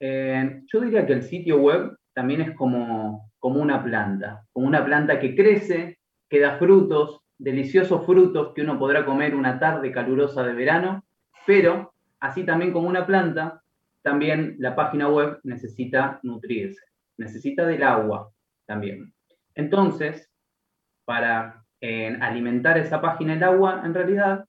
[0.00, 4.84] eh, yo diría que el sitio web también es como, como una planta, como una
[4.84, 5.98] planta que crece,
[6.28, 11.04] que da frutos, deliciosos frutos que uno podrá comer una tarde calurosa de verano,
[11.46, 13.62] pero así también como una planta,
[14.02, 16.82] también la página web necesita nutrirse,
[17.18, 18.30] necesita del agua
[18.64, 19.12] también.
[19.54, 20.30] Entonces,
[21.04, 24.44] para eh, alimentar esa página el agua, en realidad,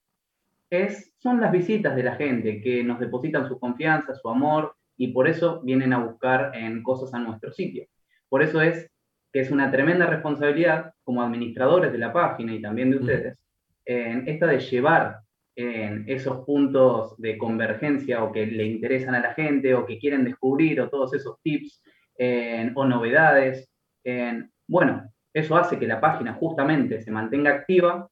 [0.69, 5.09] es, son las visitas de la gente que nos depositan su confianza, su amor, y
[5.09, 7.85] por eso vienen a buscar en cosas a nuestro sitio.
[8.29, 8.89] Por eso es
[9.31, 13.37] que es una tremenda responsabilidad como administradores de la página y también de ustedes,
[13.85, 15.19] en esta de llevar
[15.55, 20.23] en esos puntos de convergencia o que le interesan a la gente o que quieren
[20.23, 21.81] descubrir o todos esos tips
[22.17, 23.69] en- o novedades.
[24.03, 28.09] en- bueno, eso hace que la página justamente se mantenga activa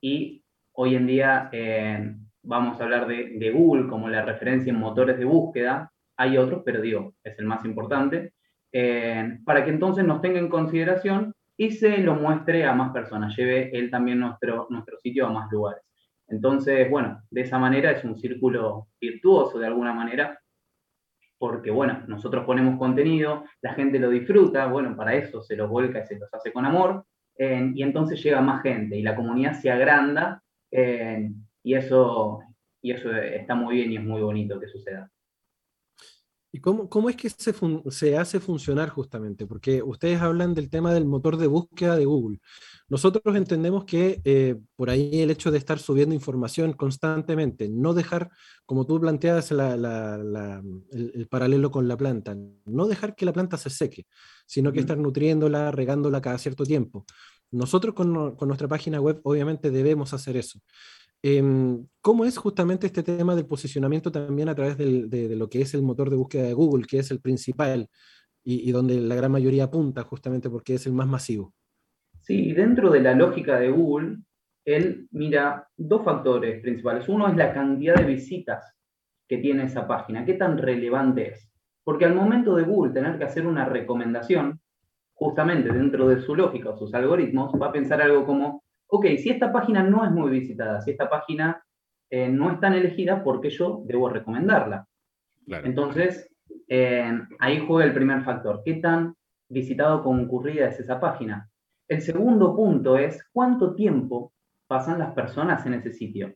[0.00, 0.41] y
[0.74, 5.18] hoy en día eh, vamos a hablar de, de Google como la referencia en motores
[5.18, 5.92] de búsqueda.
[6.16, 8.32] Hay otros, pero digo, es el más importante.
[8.72, 13.36] eh, para que entonces nos tenga en consideración y se lo muestre a más personas,
[13.36, 15.82] lleve él también nuestro, nuestro sitio a más lugares.
[16.28, 20.40] Entonces, bueno, de esa manera es un círculo virtuoso de alguna manera,
[21.38, 26.00] porque bueno, nosotros ponemos contenido, la gente lo disfruta, bueno, para eso se los vuelca
[26.00, 27.04] y se los hace con amor,
[27.36, 30.42] eh, y entonces llega más gente y la comunidad se agranda,
[30.72, 31.30] eh,
[31.62, 32.40] y, eso,
[32.82, 35.10] y eso está muy bien y es muy bonito que suceda.
[36.54, 39.46] ¿Y cómo, cómo es que se, fun- se hace funcionar justamente?
[39.46, 42.40] Porque ustedes hablan del tema del motor de búsqueda de Google.
[42.88, 48.28] Nosotros entendemos que eh, por ahí el hecho de estar subiendo información constantemente, no dejar,
[48.66, 52.36] como tú planteas la- la- la- el, el paralelo con la planta,
[52.66, 54.04] no dejar que la planta se seque,
[54.44, 57.06] sino que estar nutriéndola, regándola cada cierto tiempo.
[57.52, 60.58] Nosotros con, nuestra página web obviamente debemos hacer eso.
[61.22, 65.74] Em, ¿Cómo es justamente este tema del posicionamiento también a través de, lo que es
[65.74, 67.88] el motor de búsqueda de Google, que es el principal
[68.42, 71.54] y, y donde la gran mayoría apunta justamente porque es el más masivo?
[72.20, 74.18] Sí, dentro de la lógica de Google,
[74.64, 77.08] él mira dos factores principales.
[77.08, 78.76] Uno es la cantidad de visitas
[79.28, 81.50] que tiene esa página, qué tan relevante es.
[81.84, 84.60] Porque al momento de Google tener que hacer una recomendación,
[85.14, 89.30] justamente dentro de su lógica o sus algoritmos, va a pensar algo como, ok, si
[89.30, 91.62] esta página no es muy visitada, si esta página
[92.10, 94.86] eh, no es tan elegida, ¿por qué yo debo recomendarla?
[95.46, 96.28] Entonces,
[96.68, 98.62] eh, ahí juega el primer factor.
[98.64, 99.14] ¿Qué tan
[99.48, 101.48] visitado o concurrida es esa página?
[101.88, 104.32] El segundo punto es cuánto tiempo
[104.66, 106.34] pasan las personas en ese sitio.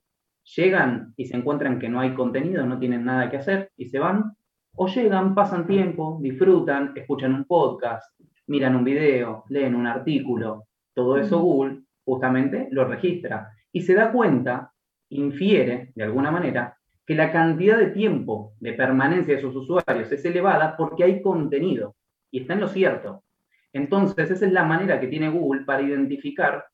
[0.57, 3.98] Llegan y se encuentran que no hay contenido, no tienen nada que hacer y se
[3.98, 4.36] van.
[4.74, 8.05] O llegan, pasan tiempo, disfrutan, escuchan un podcast,
[8.47, 10.66] miran un video, leen un artículo.
[10.94, 14.73] Todo eso Google justamente lo registra y se da cuenta,
[15.10, 20.24] infiere de alguna manera, que la cantidad de tiempo de permanencia de sus usuarios es
[20.24, 21.94] elevada porque hay contenido
[22.31, 23.23] y está en lo cierto.
[23.73, 26.64] Entonces, esa es la manera que tiene Google para identificar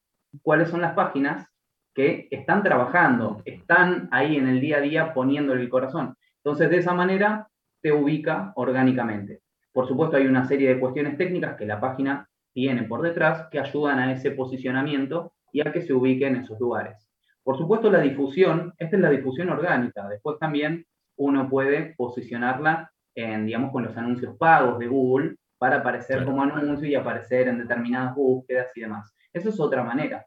[0.41, 1.47] cuáles son las páginas
[1.95, 6.15] que están trabajando, están ahí en el día a día poniéndole el corazón.
[6.39, 7.49] Entonces, de esa manera
[7.83, 9.42] te ubica orgánicamente.
[9.73, 13.59] Por supuesto, hay una serie de cuestiones técnicas que la página tiene por detrás que
[13.59, 17.09] ayudan a ese posicionamiento y a que se ubique en esos lugares.
[17.43, 20.07] Por supuesto, la difusión, esta es la difusión orgánica.
[20.09, 20.87] Después también
[21.17, 26.89] uno puede posicionarla en, digamos, con los anuncios pagos de Google para aparecer como anuncio
[26.89, 29.15] y aparecer en determinadas búsquedas y demás.
[29.33, 30.27] Eso es otra manera.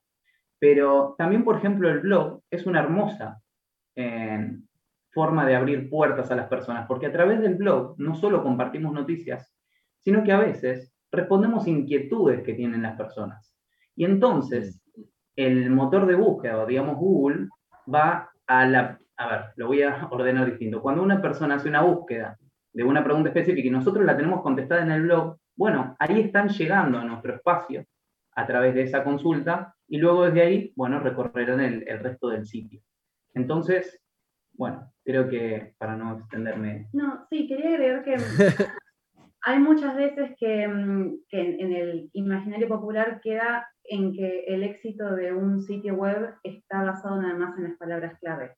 [0.59, 3.41] Pero también, por ejemplo, el blog es una hermosa
[3.95, 4.57] eh,
[5.15, 8.93] forma de abrir puertas a las personas, porque a través del blog no solo compartimos
[8.93, 9.55] noticias,
[9.99, 13.55] sino que a veces respondemos inquietudes que tienen las personas.
[13.95, 14.83] Y entonces,
[15.37, 17.47] el motor de búsqueda, digamos Google,
[17.91, 18.99] va a la...
[19.15, 20.81] A ver, lo voy a ordenar distinto.
[20.81, 22.37] Cuando una persona hace una búsqueda
[22.73, 26.49] de una pregunta específica y nosotros la tenemos contestada en el blog, bueno, ahí están
[26.49, 27.85] llegando a nuestro espacio
[28.35, 32.45] a través de esa consulta y luego desde ahí, bueno, recorrerán el, el resto del
[32.45, 32.81] sitio.
[33.33, 34.01] Entonces,
[34.57, 36.87] bueno, creo que para no extenderme...
[36.93, 38.15] No, sí, quería agregar que
[39.43, 44.63] hay muchas veces que, mm, que en, en el imaginario popular queda en que el
[44.63, 48.55] éxito de un sitio web está basado nada más en las palabras clave.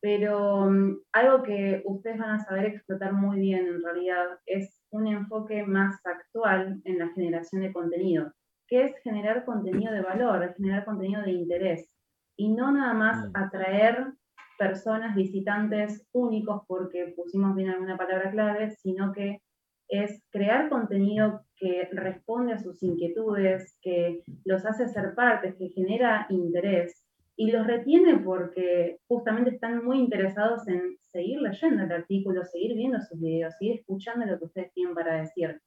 [0.00, 5.06] Pero mm, algo que ustedes van a saber explotar muy bien en realidad es un
[5.06, 8.32] enfoque más actual en la generación de contenido,
[8.68, 11.90] que es generar contenido de valor, generar contenido de interés
[12.36, 14.12] y no nada más atraer
[14.58, 19.40] personas, visitantes únicos porque pusimos bien alguna palabra clave, sino que
[19.88, 26.26] es crear contenido que responde a sus inquietudes, que los hace ser partes, que genera
[26.28, 27.06] interés
[27.36, 33.00] y los retiene porque justamente están muy interesados en seguir leyendo el artículo, seguir viendo
[33.00, 35.60] sus videos, seguir escuchando lo que ustedes tienen para decir.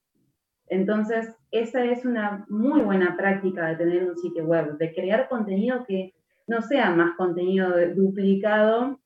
[0.68, 5.84] Entonces, esa es una muy buena práctica de tener un sitio web, de crear contenido
[5.88, 6.14] que
[6.50, 9.00] no sea más contenido duplicado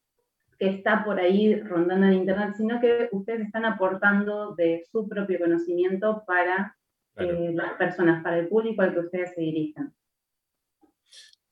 [0.57, 5.39] que está por ahí rondando en Internet, sino que ustedes están aportando de su propio
[5.39, 6.75] conocimiento para
[7.17, 9.93] eh, las personas, para el público al que ustedes se dirigen.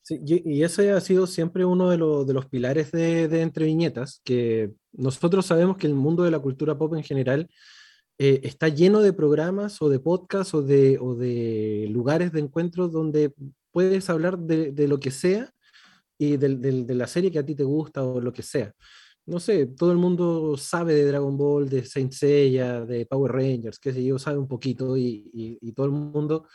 [0.04, 3.66] Sí, y ese ha sido siempre uno de, los- de los pilares de, de Entre
[3.66, 7.48] Viñetas, que nosotros sabemos que el mundo de la cultura pop en general
[8.18, 12.92] eh, está lleno de programas o de podcasts o de, o de lugares de encuentros
[12.92, 13.34] donde
[13.72, 15.52] puedes hablar de, de lo que sea
[16.24, 18.72] y de la serie que a ti te gusta o lo que sea.
[19.26, 23.80] No sé, todo el mundo sabe de Dragon Ball, de Saint Seiya, de Power Rangers,
[23.80, 26.48] qué sé yo, sabe un poquito y, y- y todo el mundo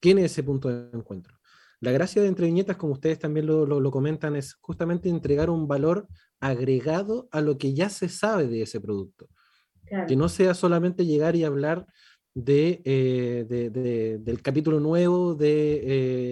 [0.00, 1.36] tiene ese punto de encuentro.
[1.80, 5.50] La gracia de Entre Viñetas, como ustedes también lo, lo- lo comentan, es justamente entregar
[5.50, 6.06] un valor
[6.40, 9.28] agregado a lo que ya se sabe de ese producto.
[9.86, 10.06] Claro.
[10.06, 11.86] Que no sea solamente llegar y hablar
[12.34, 15.80] de, eh, de- de- del capítulo nuevo de,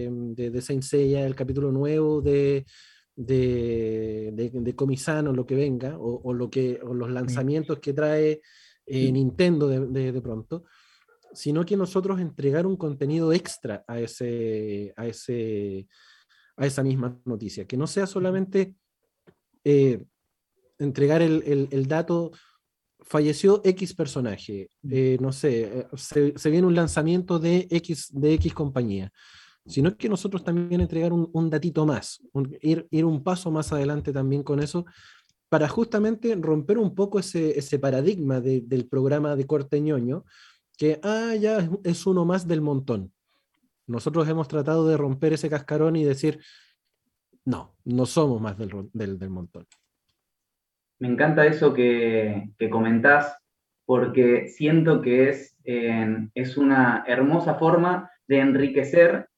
[0.04, 2.64] eh, de, de Saint Seiya, el capítulo nuevo de,
[3.16, 4.30] de,
[4.76, 8.40] Comisano, lo que venga, o, o lo que, o los lanzamientos que trae
[8.86, 10.64] eh, Nintendo de, pronto,
[11.32, 15.88] sino que nosotros entregar un contenido extra a, ese, a, ese,
[16.56, 18.76] a esa misma noticia, que no sea solamente
[20.78, 22.30] entregar el, el- el dato,
[23.09, 28.35] falleció X personaje, eh, no sé, eh, se, se viene un lanzamiento de X, de
[28.35, 29.10] X compañía,
[29.66, 33.72] sino que nosotros también entregar un, un datito más, un- ir, ir un paso más
[33.72, 34.85] adelante también con eso,
[35.48, 40.24] para justamente romper un poco ese, ese paradigma de- del programa de corte ñoño,
[40.76, 43.12] que, ah, ya es- uno más del montón.
[43.86, 46.40] Nosotros hemos tratado de romper ese cascarón y decir,
[47.47, 49.66] no, no somos más del, del, del montón.
[50.98, 53.36] Me encanta eso que, que comentás,
[53.86, 59.28] porque siento que es, eh, es una hermosa forma de enriquecer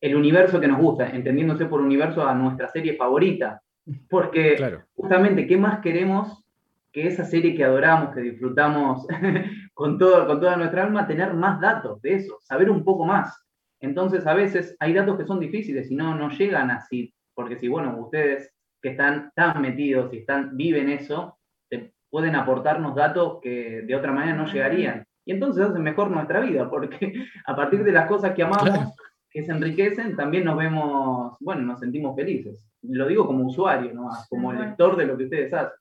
[0.00, 3.62] el universo que nos gusta, entendiéndose por universo a nuestra serie favorita.
[4.08, 4.56] Porque
[4.94, 6.44] justamente, ¿qué más queremos
[6.92, 9.06] que esa serie que adoramos, que disfrutamos
[9.74, 13.44] con, todo, con toda nuestra alma, tener más datos de eso, saber un poco más?
[13.80, 17.68] Entonces, a veces hay datos que son difíciles y no, no llegan así, porque si,
[17.68, 18.52] bueno, ustedes
[18.82, 21.38] que están tan metidos y están, viven eso,
[21.68, 25.06] te pueden aportarnos datos que de otra manera no llegarían.
[25.24, 27.12] Y entonces hacen mejor nuestra vida, porque
[27.46, 28.94] a partir de las cosas que amamos,
[29.30, 32.58] que se enriquecen, también nos vemos, bueno, nos sentimos felices.
[32.82, 34.10] Lo digo como usuario, ¿no?
[34.28, 35.78] como lector de lo que ustedes hacen.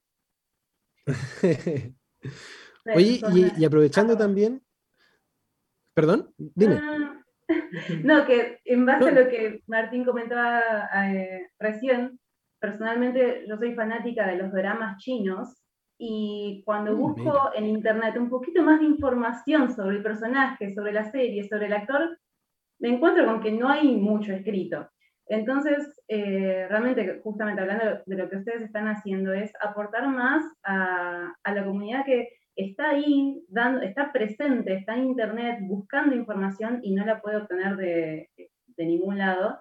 [2.94, 4.62] Oye, y, y aprovechando también,
[5.94, 6.80] perdón, dime.
[6.82, 7.20] Ah,
[8.04, 12.20] No, que en base a lo que Martín comentaba eh, recién,
[12.60, 15.56] personalmente yo soy fanática de los dramas chinos
[15.98, 17.40] y cuando Mm, busco mira.
[17.56, 21.74] en internet un poquito más de información sobre el personaje, sobre la serie, sobre el
[21.74, 22.18] actor,
[22.80, 24.90] me encuentro con que no hay mucho escrito.
[25.28, 31.34] Entonces, eh, realmente, justamente hablando de lo que ustedes están haciendo, es aportar más a,
[31.44, 36.94] a la comunidad que está ahí, dando, está presente, está en internet buscando información y
[36.96, 38.30] no la puede obtener de,
[38.68, 39.60] de ningún lado.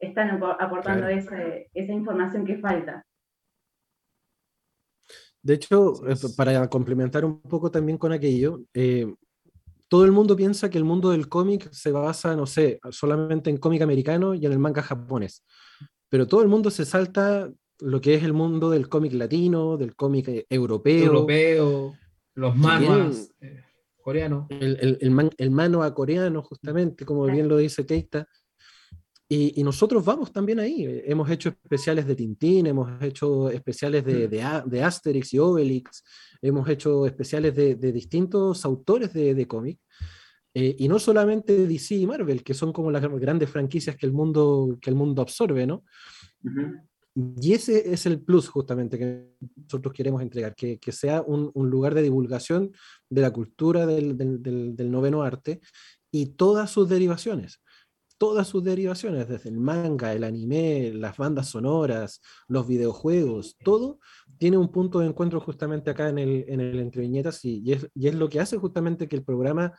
[0.00, 1.16] Están apo- aportando Claro.
[1.16, 3.04] ese- esa información que falta.
[5.42, 9.06] De hecho, eh, para complementar un poco también con aquello, eh,
[9.88, 13.56] todo el mundo piensa que el mundo del cómic se basa, no sé, solamente en
[13.56, 15.44] cómic americano y en el manga japonés.
[16.08, 17.50] Pero todo el mundo se salta
[17.80, 21.04] lo que es el mundo del cómic latino, del cómic eh, europeo.
[21.06, 21.94] Europeo,
[22.34, 23.64] los eh,
[24.02, 24.46] coreanos.
[24.50, 28.26] el, el, el, man- el mano a coreano, justamente, como bien lo dice Keita.
[29.32, 31.02] Y, y nosotros vamos también ahí.
[31.06, 36.02] Hemos hecho especiales de Tintín, hemos hecho especiales de, de, A- de Asterix y Obelix,
[36.42, 39.78] hemos hecho especiales de, de distintos autores de, de cómic.
[40.52, 44.12] eh, y no solamente DC y Marvel, que son como las grandes franquicias que el
[44.12, 45.84] mundo, que el mundo absorbe, ¿no?
[47.40, 49.26] Y ese es el plus justamente que
[49.56, 52.72] nosotros queremos entregar, que, que sea un, un lugar de divulgación
[53.08, 55.60] de la cultura del, del- del- del noveno arte
[56.12, 57.60] y todas sus derivaciones,
[58.20, 63.98] todas sus derivaciones, desde el manga, el anime, las bandas sonoras, los videojuegos, todo
[64.36, 67.72] tiene un punto de encuentro justamente acá en el, en el Entre Viñetas y, y
[67.72, 69.72] es, y es lo que hace justamente que el programa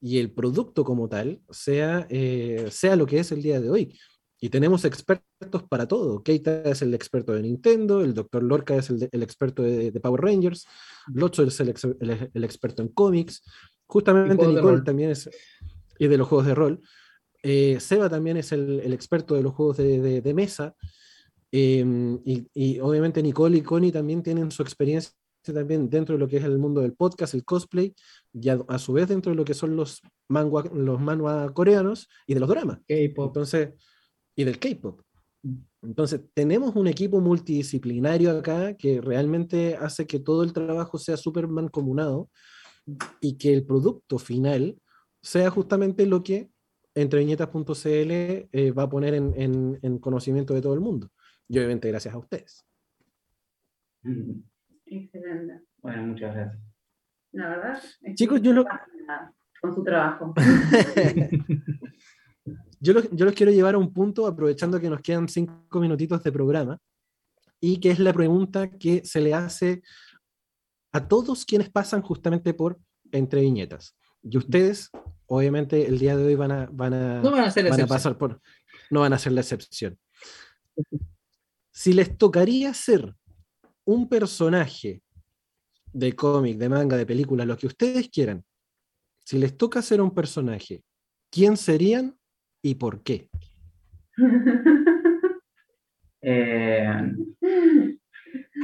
[0.00, 3.98] y el producto como tal sea, eh, sea lo que es el día de hoy.
[4.40, 6.22] Y tenemos expertos para todo.
[6.22, 8.42] Keita es el experto de Nintendo, el Dr.
[8.42, 10.66] Lorca es el, de- el experto de, de Power Rangers,
[11.12, 13.42] Locho es el, ex- el- experto en cómics,
[13.86, 15.28] justamente Nicole también es,
[15.98, 16.80] y de los juegos de rol.
[17.44, 20.74] Eh, Seba también es el, el experto de los juegos de, de- de mesa.
[21.52, 21.84] Eh,
[22.24, 25.12] y, y obviamente Nicole y Connie también tienen su experiencia
[25.44, 27.94] también dentro de lo que es el mundo del podcast, el cosplay,
[28.32, 32.08] y a, a su vez dentro de lo que son los manga, los manhwa coreanos
[32.26, 32.80] y de los dramas.
[32.88, 33.68] Entonces,
[34.34, 35.02] y del K-pop.
[35.82, 41.46] Entonces, tenemos un equipo multidisciplinario acá que realmente hace que todo el trabajo sea súper
[41.46, 42.30] mancomunado
[43.20, 44.78] y que el producto final
[45.22, 46.48] sea justamente lo que
[46.94, 48.10] entreviñetas.cl
[48.52, 51.10] eh, va a poner en, en- en conocimiento de todo el mundo.
[51.48, 52.64] Y obviamente gracias a ustedes.
[54.86, 55.62] Excelente.
[55.78, 56.62] Bueno, muchas gracias.
[57.32, 57.82] La verdad.
[58.02, 58.64] es Chicos, que yo lo-
[59.60, 60.34] Con su trabajo.
[62.80, 66.22] Yo los, yo los quiero llevar a un punto, aprovechando que nos quedan cinco minutitos
[66.22, 66.78] de programa,
[67.58, 69.82] y que es la pregunta que se le hace
[70.92, 72.78] a todos quienes pasan justamente por
[73.10, 73.96] entre viñetas.
[74.22, 74.90] Y ustedes,
[75.26, 78.40] obviamente, el día de hoy van a, van a, No van a pasar por,
[78.90, 79.98] no van a ser la excepción.
[81.70, 83.14] Si les tocaría ser
[83.84, 85.02] un personaje
[85.92, 88.44] de cómic, de manga, de película, lo que ustedes quieran,
[89.24, 90.82] si les toca ser un personaje,
[91.30, 92.16] ¿quién serían
[92.62, 93.28] y por qué?
[96.26, 96.88] Eh,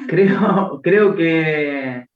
[0.09, 2.09] creo, creo que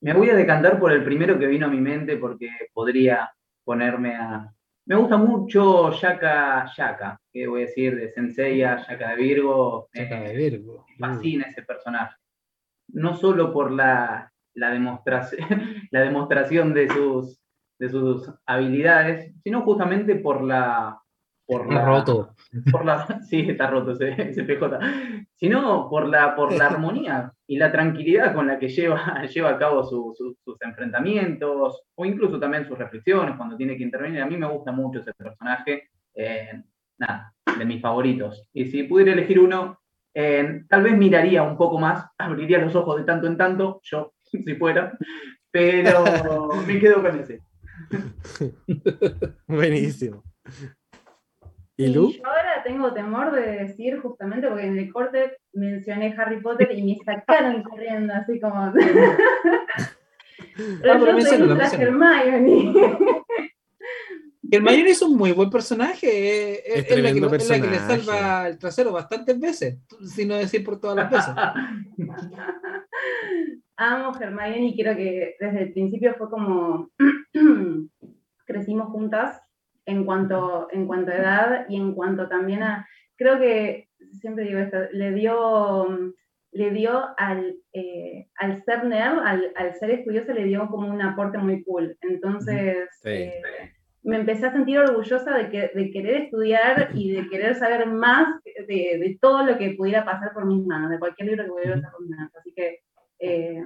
[0.00, 3.30] me voy a decantar por el primero que vino a mi mente porque podría
[3.64, 4.52] ponerme a...
[4.86, 9.88] Me gusta mucho Yaka Yaka, que voy a decir de Senseiya, Yaka de Virgo.
[9.92, 10.86] Yaka de Virgo.
[10.98, 12.16] Fascina ese personaje.
[12.88, 15.40] No solo por la, la, demostración,
[15.90, 17.38] la demostración de sus,
[17.78, 21.00] de sus habilidades, sino justamente por la...
[21.48, 22.34] Por Está la, roto.
[22.70, 24.78] por la, sí, está roto ese, ese PJ,
[25.34, 29.58] sino por la, por la armonía y la tranquilidad con la que lleva, lleva a
[29.58, 34.20] cabo su- su- sus enfrentamientos o incluso también sus reflexiones cuando tiene que intervenir.
[34.20, 36.62] A mí me gusta mucho ese personaje, eh,
[36.98, 38.46] nada, de mis favoritos.
[38.52, 39.80] Y si pudiera elegir uno,
[40.14, 44.12] eh, tal vez miraría un poco más, abriría los ojos de tanto en tanto, yo,
[44.22, 44.98] si fuera,
[45.50, 46.04] pero
[46.66, 47.40] me quedo con ese.
[49.46, 50.22] Buenísimo.
[51.78, 52.10] ¿Y Y Lu?
[52.12, 56.82] yo ahora tengo temor de decir justamente porque en el corte mencioné Harry Potter y
[56.82, 58.72] me sacaron corriendo así como.
[60.82, 61.66] pero pero yo soy la.
[61.68, 62.74] Hermione.
[64.50, 66.08] Hermione es un muy buen personaje.
[66.54, 68.02] eh, Es, es la, que, lo- es la que le personaje.
[68.02, 71.34] salva el trasero bastantes veces, si no decir por todas las veces.
[73.76, 76.90] Amo Hermione y creo que desde el principio fue como
[78.46, 79.40] crecimos juntas
[79.88, 82.86] en cuanto, en cuanto a edad y en cuanto también a,
[83.16, 83.88] creo que,
[84.20, 86.14] siempre digo esto, le dio,
[86.52, 91.00] le dio al, eh, al ser nerd, al, al ser estudioso, le dio como un
[91.00, 91.96] aporte muy cool.
[92.02, 93.40] Entonces, eh,
[94.02, 98.42] me empecé a sentir orgullosa de, que, de querer estudiar y de querer saber más
[98.44, 101.76] de, de todo lo que pudiera pasar por mis manos, de cualquier libro que pudiera
[101.76, 102.32] pasar por mis manos.
[102.36, 102.80] Así que
[103.20, 103.62] eh,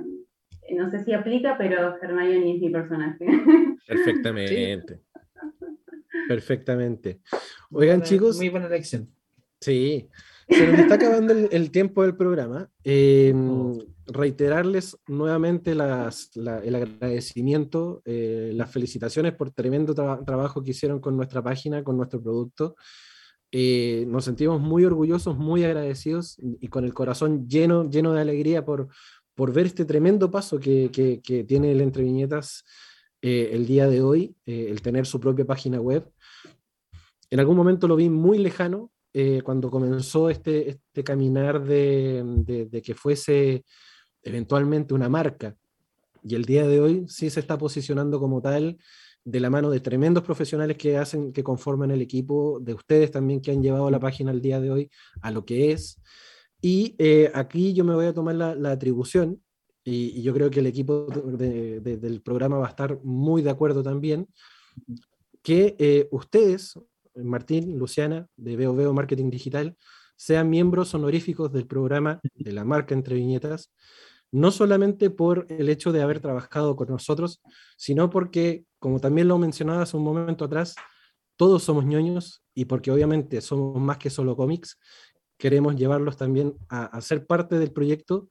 [0.70, 3.26] no sé si aplica, pero Hermione es mi personaje.
[3.88, 5.00] Perfectamente.
[6.28, 7.20] Perfectamente.
[7.70, 8.36] Oigan, Buena- chicos.
[8.36, 9.08] Muy buena elección.
[9.60, 10.08] Sí,
[10.48, 12.68] se nos está acabando el, el tiempo del programa.
[12.84, 13.78] Eh, Oh.
[14.06, 20.98] Reiterarles nuevamente las- la- el agradecimiento, eh, las felicitaciones por tremendo tra- trabajo que hicieron
[21.00, 22.74] con nuestra página, con nuestro producto.
[23.52, 28.20] Eh, nos sentimos muy orgullosos, muy agradecidos y, y con el corazón lleno, lleno de
[28.22, 28.88] alegría por,
[29.34, 32.64] por ver este tremendo paso que, que- que tiene el Entre Viñetas
[33.22, 36.10] eh, el día de hoy, eh, el tener su propia página web.
[37.30, 42.82] En algún momento lo vi muy lejano, eh, cuando comenzó este, este caminar de, de-
[42.82, 43.64] que fuese
[44.22, 45.54] eventualmente una marca.
[46.22, 48.78] Y el día de hoy sí se está posicionando como tal
[49.24, 53.40] de la mano de tremendos profesionales que hacen, que conforman el equipo, de ustedes también
[53.40, 54.90] que han llevado la página al día de hoy
[55.20, 56.00] a lo que es.
[56.60, 56.96] Y
[57.34, 59.42] aquí yo me voy a tomar la atribución,
[59.84, 63.50] y, yo creo que el equipo de- de- del programa va a estar muy de
[63.50, 64.28] acuerdo también,
[65.42, 66.78] que eh, ustedes,
[67.16, 69.76] Martín, Luciana, de Veo Marketing Digital,
[70.16, 73.72] sean miembros honoríficos del programa de la marca Entre Viñetas,
[74.30, 77.42] no solamente por el hecho de haber trabajado con nosotros,
[77.76, 80.74] sino porque, como también lo mencionaba hace un momento atrás,
[81.36, 84.78] todos somos ñoños y porque obviamente somos más que solo cómics,
[85.38, 88.28] queremos llevarlos también a ser parte del proyecto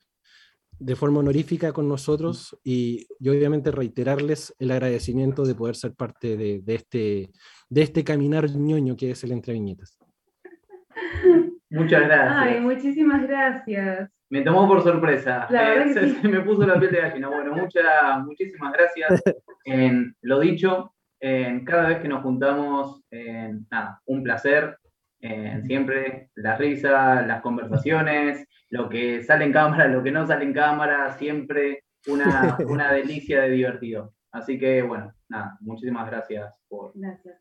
[0.82, 6.36] de forma honorífica con nosotros y, y obviamente reiterarles el agradecimiento de poder ser parte
[6.36, 7.30] de, de este,
[7.70, 9.98] de este caminar ñoño que es el Entre Viñetas.
[11.70, 12.34] Muchas gracias.
[12.36, 14.10] Ay, muchísimas gracias.
[14.30, 15.48] Me tomó por sorpresa.
[15.50, 16.22] La verdad Eh, que se, sí.
[16.22, 17.30] se me puso la piel de gallina.
[17.30, 17.86] Bueno, muchas,
[18.26, 19.22] muchísimas gracias.
[19.66, 24.76] En lo dicho, en cada vez que nos juntamos, en, nada, un placer.
[25.22, 30.46] En siempre la risa, las conversaciones, lo que sale en cámara, lo que no sale
[30.46, 34.14] en cámara, siempre una, una delicia de divertido.
[34.32, 37.40] Así que, bueno, nada, muchísimas gracias por, Gracias.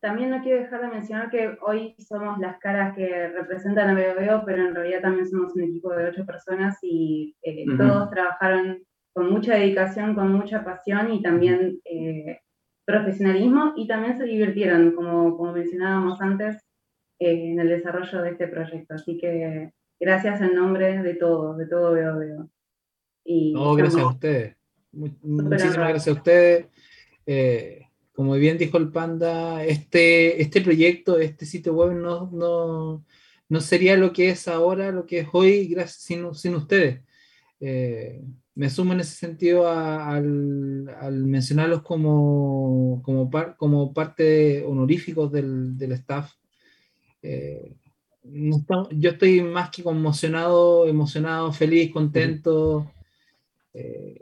[0.00, 4.16] También no quiero dejar de mencionar que hoy somos las caras que representan a Veo
[4.16, 7.78] Veo, pero en realidad también somos un equipo de ocho personas y eh, Ujú.
[7.78, 8.82] todos trabajaron
[9.12, 12.40] con mucha dedicación, con mucha pasión y también eh,
[12.84, 16.71] profesionalismo y también se divirtieron, como, como mencionábamos antes, eh,
[17.24, 18.94] en el desarrollo de este proyecto.
[18.94, 22.50] Así que gracias en nombre de todos, de todo Veo Veo.
[23.24, 24.56] Y No, gracias a ustedes.
[24.92, 26.66] Mu- Muchísimas gracias a ustedes.
[27.26, 27.82] Eh,
[28.14, 33.04] como bien dijo el Panda, este, este proyecto, este sitio web no, no,
[33.48, 37.00] no sería lo que es ahora, lo que es hoy, gracias, sin, sin ustedes.
[37.60, 38.20] Eh,
[38.54, 45.32] me sumo en ese sentido a- al, al mencionarlos como, como, par- como parte honoríficos
[45.32, 46.32] del, del staff.
[47.22, 47.72] Eh,
[48.24, 52.92] yo estoy más que conmocionado, emocionado, feliz, contento.
[53.74, 54.20] Eh,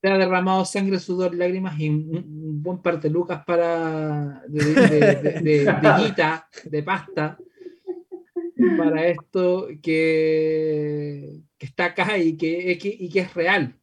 [0.00, 5.94] se ha derramado sangre, sudor, lágrimas y un, buen parte lucas para de- de- de
[5.98, 7.38] guita, de pasta,
[8.78, 13.74] para esto que, que está acá y que, que- y que es real.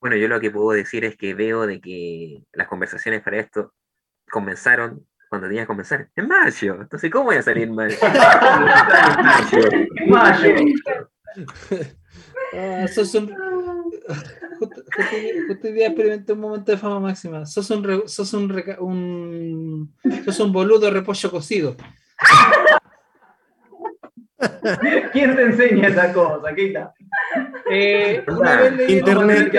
[0.00, 3.72] Bueno, yo lo que puedo decir es que veo de que las conversaciones para esto
[4.30, 6.76] comenzaron cuando tenía que comenzar, en mayo.
[6.82, 7.96] Entonces, ¿cómo voy a salir en mayo.
[9.96, 10.54] En mayo.
[12.54, 13.34] Ah, sos un-
[14.58, 14.82] Justo,
[15.48, 17.46] justo hoy día- experimenté un momento de fama máxima.
[17.46, 19.96] Sos un, re- sos un, reca- un,
[20.26, 21.76] sos un boludo repollo cocido.
[25.14, 26.92] ¿Quién te enseña esa cosa, Keita?
[27.70, 29.50] Eh, una vez leí Internet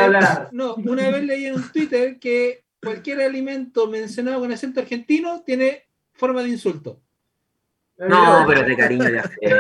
[0.52, 5.88] no, una vez leí en un Twitter que cualquier alimento mencionado con acento argentino tiene
[6.14, 7.02] forma de insulto.
[7.98, 9.56] No, pero de cariño de afecto.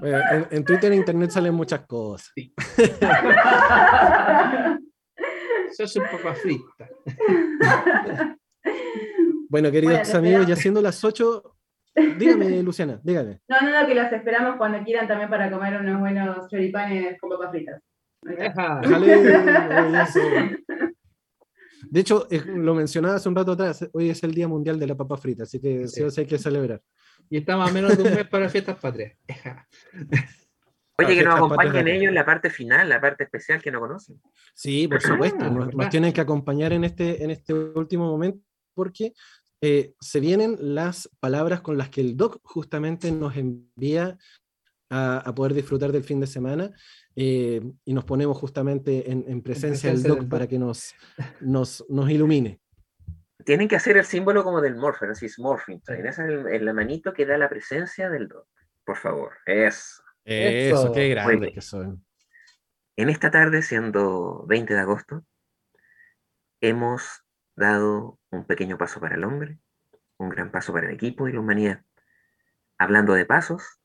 [0.00, 2.32] Bueno, en, en Twitter e Internet salen muchas cosas.
[5.76, 6.88] Sos un papa frita.
[9.48, 11.56] Bueno, queridos Bueno, amigos, ya siendo las 8,
[12.18, 13.40] dígame, Luciana, dígame.
[13.48, 17.30] No, no, no, que los esperamos cuando quieran también para comer unos buenos choripanes con
[17.30, 17.80] papas fritas.
[18.38, 18.80] Está.
[21.90, 24.86] De hecho, eh, lo mencionaba hace un rato atrás, hoy es el Día Mundial de
[24.86, 26.80] la Papa Frita, así que sí o sí hay que celebrar.
[27.30, 29.12] Y estamos a menos de un mes para fiestas patrias.
[30.98, 34.20] Oye, que nos acompañen ellos en la parte final, la parte especial que no conocen.
[34.54, 35.90] Sí, por supuesto, Ah, nos, nos verdad.
[35.90, 38.40] tienen que acompañar en este, en este último momento
[38.74, 39.12] porque
[39.60, 44.16] eh, se vienen las palabras con las que el doc justamente nos envía
[44.90, 46.70] a, a poder disfrutar del fin de semana
[47.16, 50.30] eh, y nos ponemos justamente en, en presencia del presencia doc del doc.
[50.30, 50.94] para que nos,
[51.40, 52.60] nos, nos ilumine.
[53.44, 55.82] Tienen que hacer el símbolo como del Morphin, así es Morphin.
[55.86, 58.46] Esa en, en la manito que da la presencia del dog.
[58.84, 60.02] Por favor, es.
[60.24, 61.54] Eso, qué Muy grandes bien.
[61.54, 62.06] que son.
[62.96, 65.26] En esta tarde, siendo 20 de agosto,
[66.60, 67.24] hemos
[67.56, 69.58] dado un pequeño paso para el hombre,
[70.16, 71.82] un gran paso para el equipo y la humanidad.
[72.78, 73.80] Hablando de pasos,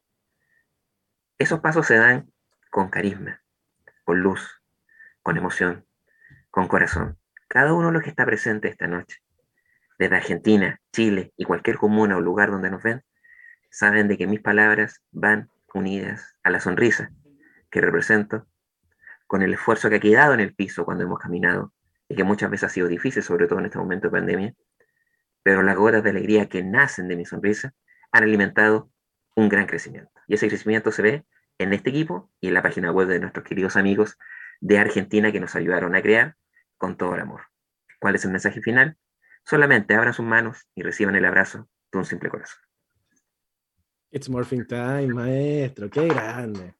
[1.38, 2.32] esos pasos se dan
[2.70, 3.42] con carisma,
[4.04, 4.62] con luz,
[5.22, 5.86] con emoción,
[6.50, 7.18] con corazón.
[7.48, 9.22] Cada uno de los que está presente esta noche,
[9.98, 13.04] desde Argentina, Chile y cualquier comuna o lugar donde nos ven,
[13.70, 17.12] saben de que mis palabras van unidas a la sonrisa
[17.70, 18.48] que represento
[19.28, 21.74] con el esfuerzo que ha quedado en el piso cuando hemos caminado
[22.08, 24.54] y que muchas veces ha sido difícil, sobre todo en este momento de pandemia,
[25.44, 27.74] pero las gotas de alegría que nacen de mi sonrisa
[28.12, 28.90] han alimentado
[29.36, 30.12] un gran crecimiento.
[30.28, 31.26] Y ese crecimiento se ve
[31.60, 34.18] en este equipo y en la página web de nuestros queridos amigos
[34.62, 36.36] de Argentina que nos ayudaron a crear
[36.78, 37.42] con todo el amor.
[38.00, 38.98] ¿Cuál es el mensaje final?
[39.46, 42.60] Solamente abran sus manos y reciban el abrazo de un simple corazón.
[44.12, 45.90] It's morphing time, maestro.
[45.90, 46.74] Qué grande.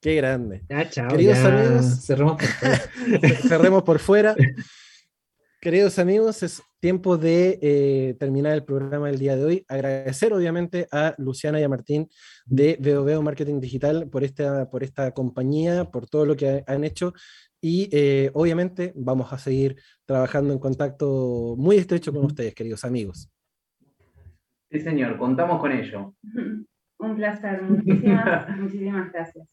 [0.00, 0.62] Qué grande.
[0.68, 1.08] Ya, chao.
[1.08, 2.78] Queridos ya, amigos, Cerremos por fuera.
[3.48, 4.36] cerremos por fuera.
[5.60, 9.64] Queridos amigos, es tiempo de eh, terminar el programa del día de hoy.
[9.68, 12.08] Agradecer obviamente a Luciana y a Martín
[12.44, 16.84] de VOVO Marketing Digital por esta, por esta compañía, por todo lo que ha- han
[16.84, 17.14] hecho.
[17.60, 23.28] Y eh, obviamente vamos a seguir trabajando en contacto muy estrecho con ustedes, queridos amigos.
[24.70, 26.14] Sí, señor, contamos con ello.
[26.98, 29.46] Un placer, muchísimas, muchísimas gracias.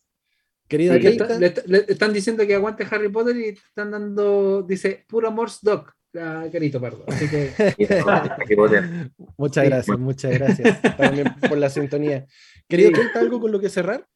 [0.74, 5.06] Querida Le, Keita, le- le están diciendo que aguante Harry Potter y están dando, dice,
[5.08, 7.06] puro Morse Doc, la Carito Pardo.
[7.08, 7.52] Así que
[9.38, 9.70] muchas Sí.
[9.70, 12.26] gracias, muchas gracias también por la sintonía.
[12.68, 12.96] Querido Sí.
[12.96, 14.08] Keita, ¿algo con lo que cerrar?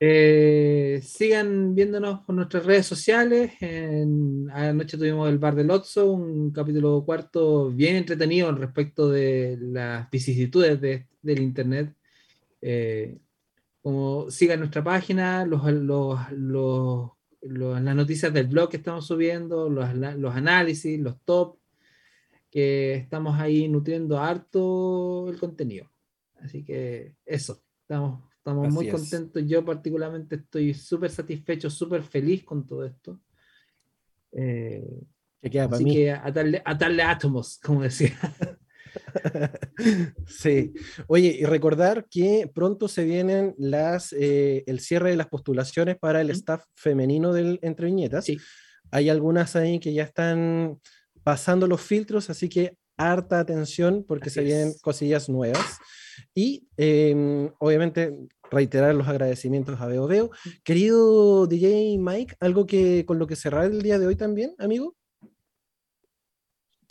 [0.00, 3.52] Eh, sigan viéndonos por nuestras redes sociales.
[3.60, 10.10] En, anoche tuvimos el Bar del Otso, un capítulo cuarto bien entretenido respecto de las
[10.10, 11.94] vicisitudes de- del Internet.
[12.60, 13.16] Eh,
[13.84, 17.10] como sigan nuestra página, los, los, los-
[17.42, 19.84] los- las noticias del blog que estamos subiendo, los,
[20.34, 21.58] análisis, los top,
[22.50, 25.90] que estamos ahí nutriendo harto el contenido.
[26.36, 28.92] Así que eso, estamos, estamos muy es.
[28.94, 29.42] contentos.
[29.46, 33.20] Yo particularmente estoy súper satisfecho, súper feliz con todo esto.
[34.32, 34.82] Eh,
[35.42, 35.94] Que queda para así mí.
[35.94, 38.14] que atarle, atarle átomos, como decía.
[40.26, 40.72] Sí.
[41.06, 46.20] Oye, y recordar que pronto se vienen las, eh, el cierre de las postulaciones para
[46.20, 48.26] el staff femenino del Entre Viñetas.
[48.90, 50.80] Hay algunas ahí que ya están
[51.22, 55.78] pasando los filtros, así que harta atención porque se vienen cosillas nuevas.
[56.34, 58.16] Y em, obviamente
[58.50, 60.30] reiterar los agradecimientos a Veo Veo.
[60.62, 64.94] Querido DJ Mike, ¿algo que con lo que cerrar el día de hoy también, amigo?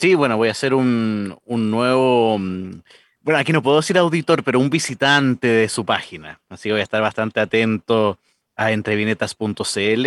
[0.04, 2.82] Sí, bueno, voy a hacer un, un nuevo, mm,
[3.22, 6.42] bueno, aquí no puedo decir auditor, pero un visitante de su página.
[6.50, 8.18] Así que voy a estar bastante atento
[8.54, 10.06] a entrevinetas.cl.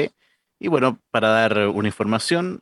[0.60, 2.62] Y bueno, para dar una información,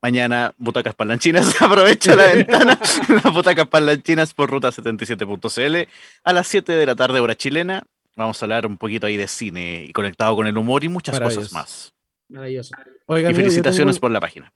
[0.00, 2.78] mañana butacas parlanchinas, aprovecho la ventana,
[3.08, 5.88] las butacas parlanchinas por ruta 77.cl
[6.22, 7.82] a las 7 de la tarde hora chilena.
[8.14, 11.18] Vamos a hablar un poquito ahí de cine y conectado con el humor y muchas
[11.18, 11.92] cosas más.
[12.28, 12.76] Maravilloso.
[13.06, 14.52] Oiga, y felicitaciones tengo- por la página.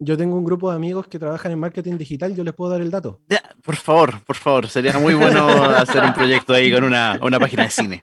[0.00, 2.80] Yo tengo un grupo de amigos que trabajan en marketing digital, yo les puedo dar
[2.80, 3.20] el dato.
[3.28, 7.40] Ya, por favor, por favor, sería muy bueno hacer un proyecto ahí con una, una
[7.40, 8.02] página de cine.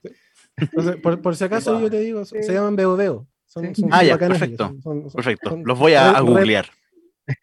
[0.58, 3.26] Entonces, por, por si acaso yo te digo, se se llaman Veo Veo.
[3.46, 4.66] Son, son Ah, ya, perfecto.
[4.70, 5.58] ellos, son- son- Perfecto.
[5.64, 6.66] Los voy a, re- a re- googlear.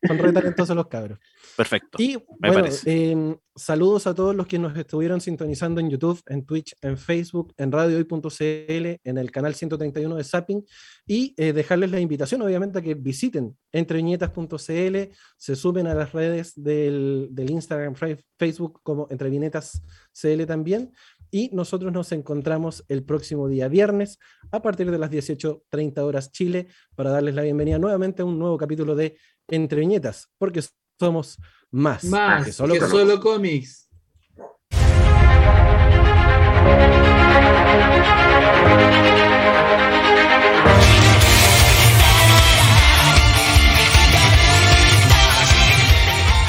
[0.07, 1.17] Son re talentosos los cabros.
[1.55, 2.01] Perfecto.
[2.01, 3.11] Y me bueno, parece.
[3.11, 7.53] em, saludos a todos los que nos estuvieron sintonizando en YouTube, en Twitch, en Facebook,
[7.57, 10.65] en radiohoy.cl, en el canal 131 de Zapping
[11.05, 14.97] y eh, dejarles la invitación, obviamente, a que visiten entreviñetas.cl,
[15.37, 17.95] se suben a las redes del, del Instagram,
[18.37, 20.91] Facebook como entreviñetas.cl también.
[21.29, 24.19] Y nosotros nos encontramos el próximo día viernes
[24.51, 28.55] a partir de las 18.30 horas Chile para darles la bienvenida nuevamente a un nuevo
[28.55, 29.17] capítulo de
[29.47, 30.59] Entre Viñetas, porque
[30.99, 31.37] somos
[31.71, 32.91] más, Más que solo que cómics.
[32.97, 33.89] solo cómics.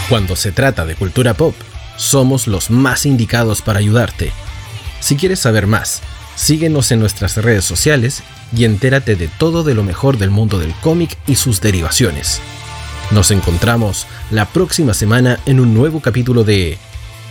[0.08, 1.54] Cuando se trata de cultura pop,
[1.96, 4.32] somos los más indicados para ayudarte.
[5.00, 6.02] Si quieres saber más,
[6.36, 8.22] síguenos en nuestras redes sociales
[8.54, 12.40] y entérate de todo de lo mejor del mundo del cómic y sus derivaciones.
[13.10, 16.78] Nos encontramos la próxima semana en un nuevo capítulo de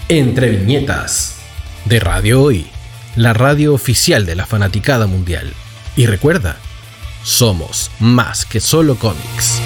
[0.07, 1.37] Entre Viñetas
[1.85, 2.67] de Radio Hoy,
[3.15, 5.51] la radio oficial de la fanaticada mundial.
[5.95, 6.57] Y recuerda,
[7.23, 9.61] somos más que solo cómics.